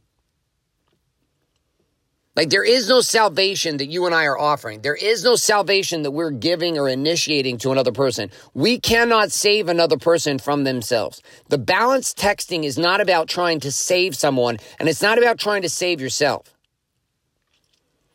Like 2.37 2.50
there 2.50 2.64
is 2.64 2.87
no 2.87 3.00
salvation 3.00 3.78
that 3.78 3.87
you 3.87 4.05
and 4.05 4.14
I 4.14 4.26
are 4.26 4.38
offering. 4.38 4.83
There 4.83 4.95
is 4.95 5.25
no 5.25 5.37
salvation 5.37 6.02
that 6.02 6.11
we're 6.11 6.31
giving 6.31 6.78
or 6.78 6.87
initiating 6.87 7.57
to 7.59 7.73
another 7.73 7.93
person. 7.93 8.31
We 8.52 8.78
cannot 8.78 9.33
save 9.33 9.71
another 9.71 9.97
person 9.97 10.38
from 10.38 10.64
themselves. 10.64 11.23
The 11.49 11.57
balanced 11.57 12.19
texting 12.19 12.64
is 12.64 12.76
not 12.76 13.00
about 13.00 13.28
trying 13.28 13.61
to 13.61 13.73
save 13.73 14.14
someone 14.14 14.59
and 14.78 14.87
it's 14.87 15.00
not 15.00 15.16
about 15.16 15.38
trying 15.38 15.62
to 15.62 15.71
save 15.71 15.99
yourself. 15.99 16.52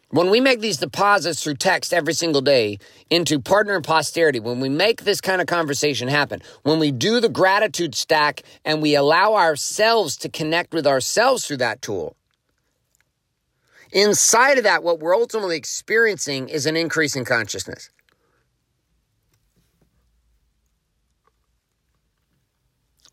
When 0.10 0.30
we 0.30 0.40
make 0.40 0.60
these 0.60 0.78
deposits 0.78 1.42
through 1.42 1.56
text 1.56 1.94
every 1.94 2.14
single 2.14 2.42
day 2.42 2.80
into 3.10 3.40
partner 3.40 3.78
and 3.78 3.84
posterity, 3.84 4.42
when 4.42 4.60
we 4.60 4.68
make 4.70 5.04
this 5.04 5.22
kind 5.22 5.40
of 5.40 5.48
conversation 5.48 6.10
happen, 6.10 6.42
when 6.64 6.80
we 6.80 6.92
do 6.92 7.22
the 7.22 7.30
gratitude 7.30 7.96
stack 7.96 8.44
and 8.66 8.82
we 8.82 8.94
allow 8.94 9.36
ourselves 9.36 10.18
to 10.18 10.30
connect 10.30 10.74
with 10.74 10.86
ourselves 10.86 11.48
through 11.48 11.58
that 11.58 11.82
tool, 11.82 12.18
Inside 13.92 14.58
of 14.58 14.64
that, 14.64 14.84
what 14.84 15.00
we're 15.00 15.16
ultimately 15.16 15.58
experiencing 15.58 16.50
is 16.50 16.66
an 16.66 16.78
increase 16.78 17.16
in 17.16 17.26
consciousness. 17.26 17.90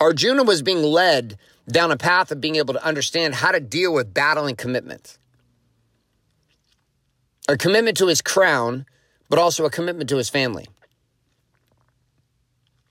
Arjuna 0.01 0.45
was 0.45 0.63
being 0.63 0.83
led 0.83 1.39
down 1.69 1.91
a 1.91 1.97
path 1.97 2.31
of 2.31 2.41
being 2.41 2.57
able 2.57 2.75
to 2.75 2.85
understand 2.85 3.35
how 3.35 3.51
to 3.51 3.61
deal 3.61 3.93
with 3.93 4.15
battling 4.15 4.55
commitments. 4.55 5.19
A 7.49 7.57
commitment 7.57 7.97
to 7.97 8.07
his 8.07 8.23
crown, 8.23 8.87
but 9.29 9.39
also 9.39 9.65
a 9.65 9.71
commitment 9.71 10.09
to 10.11 10.17
his 10.17 10.29
family. 10.29 10.67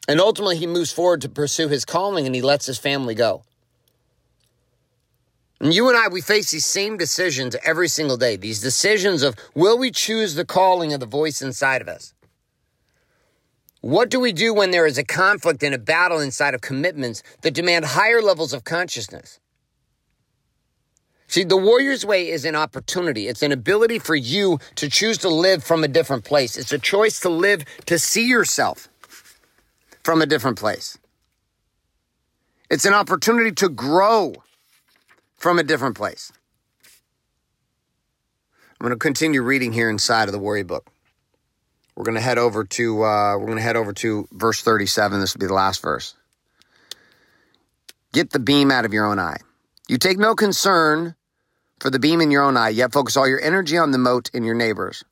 And 0.09 0.19
ultimately, 0.19 0.57
he 0.57 0.67
moves 0.67 0.91
forward 0.91 1.21
to 1.21 1.29
pursue 1.29 1.67
his 1.69 1.85
calling 1.85 2.25
and 2.25 2.35
he 2.35 2.41
lets 2.41 2.65
his 2.65 2.77
family 2.77 3.15
go. 3.15 3.43
And 5.59 5.73
you 5.73 5.89
and 5.89 5.97
I, 5.97 6.07
we 6.07 6.21
face 6.21 6.51
these 6.51 6.65
same 6.65 6.97
decisions 6.97 7.55
every 7.63 7.87
single 7.87 8.17
day. 8.17 8.35
These 8.35 8.61
decisions 8.61 9.23
of 9.23 9.35
will 9.55 9.77
we 9.77 9.91
choose 9.91 10.35
the 10.35 10.45
calling 10.45 10.93
of 10.93 10.99
the 10.99 11.07
voice 11.07 11.41
inside 11.41 11.81
of 11.81 11.87
us? 11.87 12.13
What 13.81 14.09
do 14.09 14.19
we 14.19 14.33
do 14.33 14.53
when 14.53 14.71
there 14.71 14.85
is 14.85 14.97
a 14.97 15.03
conflict 15.03 15.63
and 15.63 15.73
a 15.73 15.79
battle 15.79 16.19
inside 16.19 16.53
of 16.53 16.61
commitments 16.61 17.23
that 17.41 17.53
demand 17.53 17.85
higher 17.85 18.21
levels 18.21 18.53
of 18.53 18.63
consciousness? 18.63 19.39
See, 21.27 21.43
the 21.43 21.57
warrior's 21.57 22.05
way 22.05 22.29
is 22.29 22.45
an 22.45 22.55
opportunity. 22.55 23.27
It's 23.27 23.43
an 23.43 23.51
ability 23.51 23.99
for 23.99 24.15
you 24.15 24.59
to 24.75 24.89
choose 24.89 25.17
to 25.19 25.29
live 25.29 25.63
from 25.63 25.83
a 25.83 25.87
different 25.87 26.23
place. 26.23 26.57
It's 26.57 26.71
a 26.71 26.79
choice 26.79 27.19
to 27.21 27.29
live, 27.29 27.65
to 27.85 27.99
see 27.99 28.27
yourself 28.27 28.87
from 30.03 30.21
a 30.21 30.25
different 30.25 30.57
place. 30.57 30.97
It's 32.69 32.85
an 32.85 32.93
opportunity 32.93 33.51
to 33.53 33.69
grow 33.69 34.35
from 35.37 35.59
a 35.59 35.63
different 35.63 35.95
place. 35.95 36.31
I'm 38.79 38.85
going 38.85 38.95
to 38.95 38.99
continue 38.99 39.41
reading 39.41 39.71
here 39.71 39.89
inside 39.89 40.27
of 40.27 40.33
the 40.33 40.39
Warrior 40.39 40.65
Book. 40.65 40.87
We're 41.95 42.03
going 42.03 42.15
to 42.15 42.21
head 42.21 42.37
over 42.37 42.63
to 42.63 43.03
uh, 43.03 43.37
we're 43.37 43.45
going 43.45 43.57
to 43.57 43.63
head 43.63 43.75
over 43.75 43.91
to 43.93 44.27
verse 44.31 44.61
37. 44.61 45.19
This 45.19 45.33
will 45.33 45.39
be 45.39 45.47
the 45.47 45.53
last 45.53 45.81
verse. 45.81 46.13
Get 48.13 48.31
the 48.31 48.39
beam 48.39 48.69
out 48.69 48.85
of 48.85 48.93
your 48.93 49.05
own 49.05 49.17
eye. 49.17 49.37
You 49.87 49.97
take 49.97 50.19
no 50.19 50.35
concern 50.35 51.15
for 51.79 51.89
the 51.89 51.99
beam 51.99 52.21
in 52.21 52.29
your 52.29 52.43
own 52.43 52.55
eye, 52.55 52.69
yet 52.69 52.93
focus 52.93 53.17
all 53.17 53.27
your 53.27 53.41
energy 53.41 53.77
on 53.77 53.91
the 53.91 53.97
mote 53.97 54.29
in 54.33 54.43
your 54.43 54.55
neighbor's. 54.55 55.03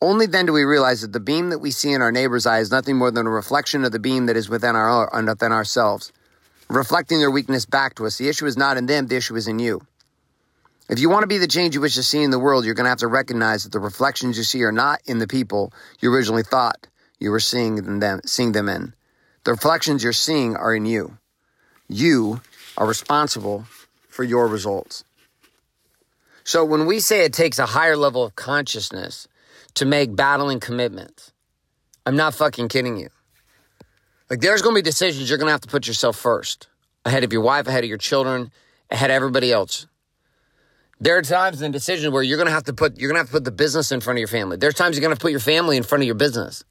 Only 0.00 0.26
then 0.26 0.46
do 0.46 0.52
we 0.52 0.64
realize 0.64 1.00
that 1.02 1.12
the 1.12 1.20
beam 1.20 1.50
that 1.50 1.60
we 1.60 1.70
see 1.70 1.92
in 1.92 2.02
our 2.02 2.12
neighbor's 2.12 2.44
eye 2.44 2.58
is 2.58 2.70
nothing 2.70 2.96
more 2.96 3.10
than 3.10 3.26
a 3.26 3.30
reflection 3.30 3.84
of 3.84 3.92
the 3.92 3.98
beam 3.98 4.26
that 4.26 4.36
is 4.36 4.48
within 4.48 4.76
our 4.76 5.10
within 5.24 5.52
ourselves 5.52 6.12
reflecting 6.68 7.18
their 7.18 7.30
weakness 7.30 7.64
back 7.66 7.94
to 7.96 8.06
us. 8.06 8.18
The 8.18 8.28
issue 8.28 8.46
is 8.46 8.56
not 8.56 8.76
in 8.76 8.86
them, 8.86 9.06
the 9.06 9.16
issue 9.16 9.36
is 9.36 9.48
in 9.48 9.58
you. 9.58 9.80
If 10.88 11.00
you 11.00 11.10
want 11.10 11.22
to 11.24 11.28
be 11.28 11.38
the 11.38 11.48
change 11.48 11.74
you 11.74 11.80
wish 11.80 11.96
to 11.96 12.02
see 12.02 12.22
in 12.22 12.30
the 12.30 12.38
world, 12.38 12.64
you're 12.64 12.74
going 12.74 12.84
to 12.84 12.90
have 12.90 12.98
to 12.98 13.08
recognize 13.08 13.64
that 13.64 13.72
the 13.72 13.80
reflections 13.80 14.38
you 14.38 14.44
see 14.44 14.62
are 14.62 14.72
not 14.72 15.00
in 15.06 15.18
the 15.18 15.26
people 15.26 15.72
you 16.00 16.12
originally 16.12 16.44
thought 16.44 16.86
you 17.18 17.30
were 17.30 17.40
seeing 17.40 17.98
them, 17.98 18.20
seeing 18.24 18.52
them 18.52 18.68
in. 18.68 18.94
The 19.44 19.52
reflections 19.52 20.04
you're 20.04 20.12
seeing 20.12 20.54
are 20.56 20.74
in 20.74 20.86
you. 20.86 21.18
You 21.88 22.40
are 22.76 22.86
responsible 22.86 23.66
for 24.08 24.22
your 24.22 24.46
results. 24.46 25.04
So 26.44 26.64
when 26.64 26.86
we 26.86 27.00
say 27.00 27.24
it 27.24 27.32
takes 27.32 27.58
a 27.58 27.66
higher 27.66 27.96
level 27.96 28.22
of 28.22 28.36
consciousness 28.36 29.26
to 29.74 29.84
make 29.84 30.14
battling 30.14 30.60
commitments, 30.60 31.32
I'm 32.04 32.16
not 32.16 32.34
fucking 32.34 32.68
kidding 32.68 32.96
you. 32.96 33.08
Like 34.28 34.40
there's 34.40 34.62
going 34.62 34.74
to 34.74 34.82
be 34.82 34.84
decisions 34.84 35.28
you're 35.28 35.38
going 35.38 35.48
to 35.48 35.52
have 35.52 35.60
to 35.62 35.68
put 35.68 35.86
yourself 35.86 36.16
first, 36.16 36.68
ahead 37.04 37.24
of 37.24 37.32
your 37.32 37.42
wife, 37.42 37.66
ahead 37.68 37.84
of 37.84 37.88
your 37.88 37.98
children, 37.98 38.50
ahead 38.90 39.10
of 39.10 39.14
everybody 39.14 39.52
else. 39.52 39.86
There 40.98 41.16
are 41.16 41.22
times 41.22 41.60
in 41.62 41.72
decisions 41.72 42.12
where 42.12 42.22
you're 42.22 42.38
going 42.38 42.46
to 42.46 42.52
have 42.52 42.64
to 42.64 42.72
put 42.72 42.98
you're 42.98 43.10
going 43.10 43.16
to 43.16 43.20
have 43.20 43.28
to 43.28 43.32
put 43.32 43.44
the 43.44 43.50
business 43.50 43.92
in 43.92 44.00
front 44.00 44.16
of 44.16 44.20
your 44.20 44.28
family. 44.28 44.56
There's 44.56 44.74
times 44.74 44.96
you're 44.96 45.02
going 45.02 45.14
to 45.14 45.20
put 45.20 45.30
your 45.30 45.40
family 45.40 45.76
in 45.76 45.82
front 45.82 46.02
of 46.02 46.06
your 46.06 46.14
business. 46.14 46.64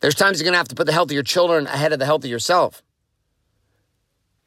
There's 0.00 0.14
times 0.14 0.38
you're 0.38 0.44
going 0.44 0.54
to 0.54 0.58
have 0.58 0.68
to 0.68 0.74
put 0.74 0.86
the 0.86 0.92
health 0.92 1.10
of 1.10 1.14
your 1.14 1.22
children 1.22 1.66
ahead 1.66 1.92
of 1.92 1.98
the 1.98 2.06
health 2.06 2.24
of 2.24 2.30
yourself. 2.30 2.82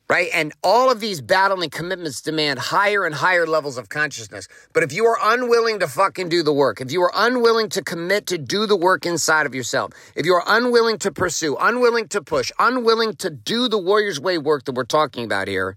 Right? 0.08 0.30
And 0.36 0.54
all 0.64 0.92
of 0.92 1.00
these 1.00 1.20
battling 1.20 1.72
commitments 1.72 2.22
demand 2.22 2.60
higher 2.60 3.06
and 3.06 3.16
higher 3.16 3.48
levels 3.48 3.80
of 3.80 3.90
consciousness. 3.90 4.48
But 4.72 4.84
if 4.84 4.94
you 4.94 5.06
are 5.06 5.18
unwilling 5.20 5.80
to 5.80 5.88
fucking 5.88 6.30
do 6.30 6.44
the 6.44 6.54
work, 6.54 6.80
if 6.80 6.92
you 6.92 7.02
are 7.02 7.12
unwilling 7.16 7.70
to 7.70 7.82
commit 7.82 8.28
to 8.28 8.38
do 8.38 8.68
the 8.68 8.76
work 8.76 9.08
inside 9.08 9.48
of 9.48 9.56
yourself, 9.56 9.94
if 10.16 10.28
you 10.28 10.34
are 10.36 10.44
unwilling 10.46 11.00
to 11.00 11.12
pursue, 11.12 11.58
unwilling 11.60 12.08
to 12.10 12.22
push, 12.22 12.52
unwilling 12.60 13.16
to 13.16 13.32
do 13.32 13.68
the 13.68 13.80
Warriors 13.80 14.20
Way 14.20 14.38
work 14.38 14.66
that 14.66 14.76
we're 14.76 14.84
talking 14.84 15.26
about 15.26 15.48
here, 15.48 15.76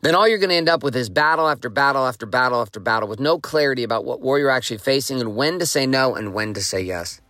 then 0.00 0.14
all 0.14 0.26
you're 0.26 0.38
going 0.38 0.50
to 0.50 0.56
end 0.56 0.70
up 0.70 0.82
with 0.82 0.96
is 0.96 1.10
battle 1.10 1.48
after 1.48 1.68
battle 1.68 2.06
after 2.06 2.24
battle 2.24 2.62
after 2.62 2.80
battle 2.80 3.08
with 3.08 3.20
no 3.20 3.38
clarity 3.38 3.84
about 3.84 4.04
what 4.06 4.20
war 4.20 4.38
you're 4.38 4.50
actually 4.50 4.78
facing 4.78 5.20
and 5.20 5.36
when 5.36 5.58
to 5.58 5.66
say 5.66 5.86
no 5.86 6.14
and 6.14 6.32
when 6.32 6.54
to 6.54 6.62
say 6.62 6.80
yes. 6.80 7.20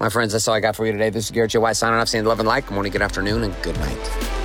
My 0.00 0.08
friends, 0.08 0.32
that's 0.32 0.48
all 0.48 0.54
I 0.54 0.60
got 0.60 0.74
for 0.74 0.86
you 0.86 0.92
today. 0.92 1.10
This 1.10 1.26
is 1.26 1.30
Garrett 1.30 1.50
J. 1.50 1.58
White 1.58 1.76
signing 1.76 1.98
off, 1.98 2.08
saying 2.08 2.24
love 2.24 2.40
and 2.40 2.48
light. 2.48 2.66
Good 2.66 2.74
morning, 2.74 2.92
good 2.92 3.02
afternoon, 3.02 3.42
and 3.44 3.54
good 3.62 3.76
night. 3.76 4.37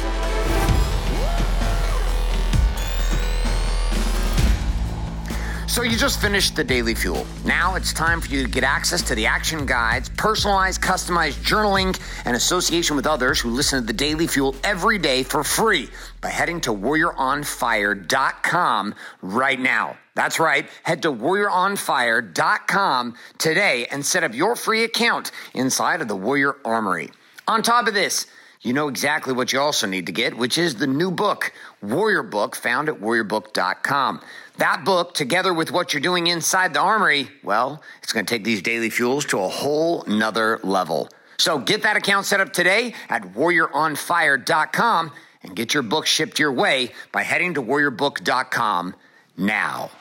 So 5.74 5.82
you 5.82 5.98
just 5.98 6.22
finished 6.22 6.56
the 6.56 6.64
Daily 6.64 6.94
Fuel. 6.94 7.26
Now 7.46 7.74
it's 7.74 7.94
time 7.94 8.22
for 8.22 8.30
you 8.30 8.44
to 8.44 8.48
get 8.48 8.64
access 8.64 9.02
to 9.08 9.16
the 9.16 9.26
action 9.26 9.66
guides, 9.66 10.08
personalized, 10.10 10.84
customized 10.84 11.44
journaling, 11.44 12.00
and 12.26 12.36
association 12.36 12.96
with 12.96 13.08
others 13.08 13.40
who 13.40 13.50
listen 13.50 13.82
to 13.82 13.88
the 13.88 13.92
Daily 13.92 14.28
Fuel 14.28 14.56
every 14.64 15.00
day 15.00 15.24
for 15.24 15.44
free 15.44 15.90
by 16.22 16.30
heading 16.30 16.62
to 16.62 16.70
warrioronfire.com 16.70 18.96
right 19.24 19.60
now. 19.60 19.98
That's 20.14 20.40
right. 20.40 20.70
Head 20.84 21.02
to 21.02 21.12
warrioronfire.com 21.12 23.16
today 23.40 23.88
and 23.90 24.06
set 24.06 24.24
up 24.24 24.36
your 24.36 24.56
free 24.56 24.84
account 24.84 25.32
inside 25.56 26.04
of 26.04 26.08
the 26.08 26.16
Warrior 26.16 26.56
Armory. 26.64 27.10
On 27.48 27.64
top 27.64 27.88
of 27.88 27.96
this, 27.96 28.28
you 28.64 28.74
know 28.74 28.88
exactly 28.88 29.34
what 29.34 29.54
you 29.54 29.60
also 29.60 29.86
need 29.88 30.06
to 30.06 30.12
get, 30.12 30.38
which 30.38 30.58
is 30.58 30.76
the 30.76 30.88
new 30.88 31.12
book, 31.12 31.52
Warrior 31.82 32.24
Book, 32.24 32.56
found 32.56 32.90
at 32.90 32.96
warriorbook.com. 32.96 34.22
That 34.58 34.86
book, 34.86 35.14
together 35.14 35.54
with 35.54 35.72
what 35.72 35.94
you're 35.94 36.02
doing 36.02 36.28
inside 36.28 36.74
the 36.74 36.80
armory, 36.80 37.30
well, 37.44 37.82
it's 38.02 38.14
going 38.14 38.26
to 38.26 38.34
take 38.34 38.44
these 38.44 38.62
daily 38.62 38.90
fuels 38.90 39.26
to 39.26 39.40
a 39.40 39.50
whole 39.50 40.04
nother 40.08 40.60
level. 40.64 41.10
So 41.38 41.60
get 41.60 41.84
that 41.84 41.98
account 41.98 42.26
set 42.26 42.40
up 42.40 42.54
today 42.54 42.94
at 43.10 43.34
warrioronfire.com 43.34 45.12
and 45.44 45.56
get 45.56 45.74
your 45.74 45.84
book 45.84 46.06
shipped 46.06 46.40
your 46.40 46.54
way 46.54 46.92
by 47.12 47.24
heading 47.24 47.56
to 47.56 47.62
warriorbook.com 47.62 48.96
now. 49.36 49.92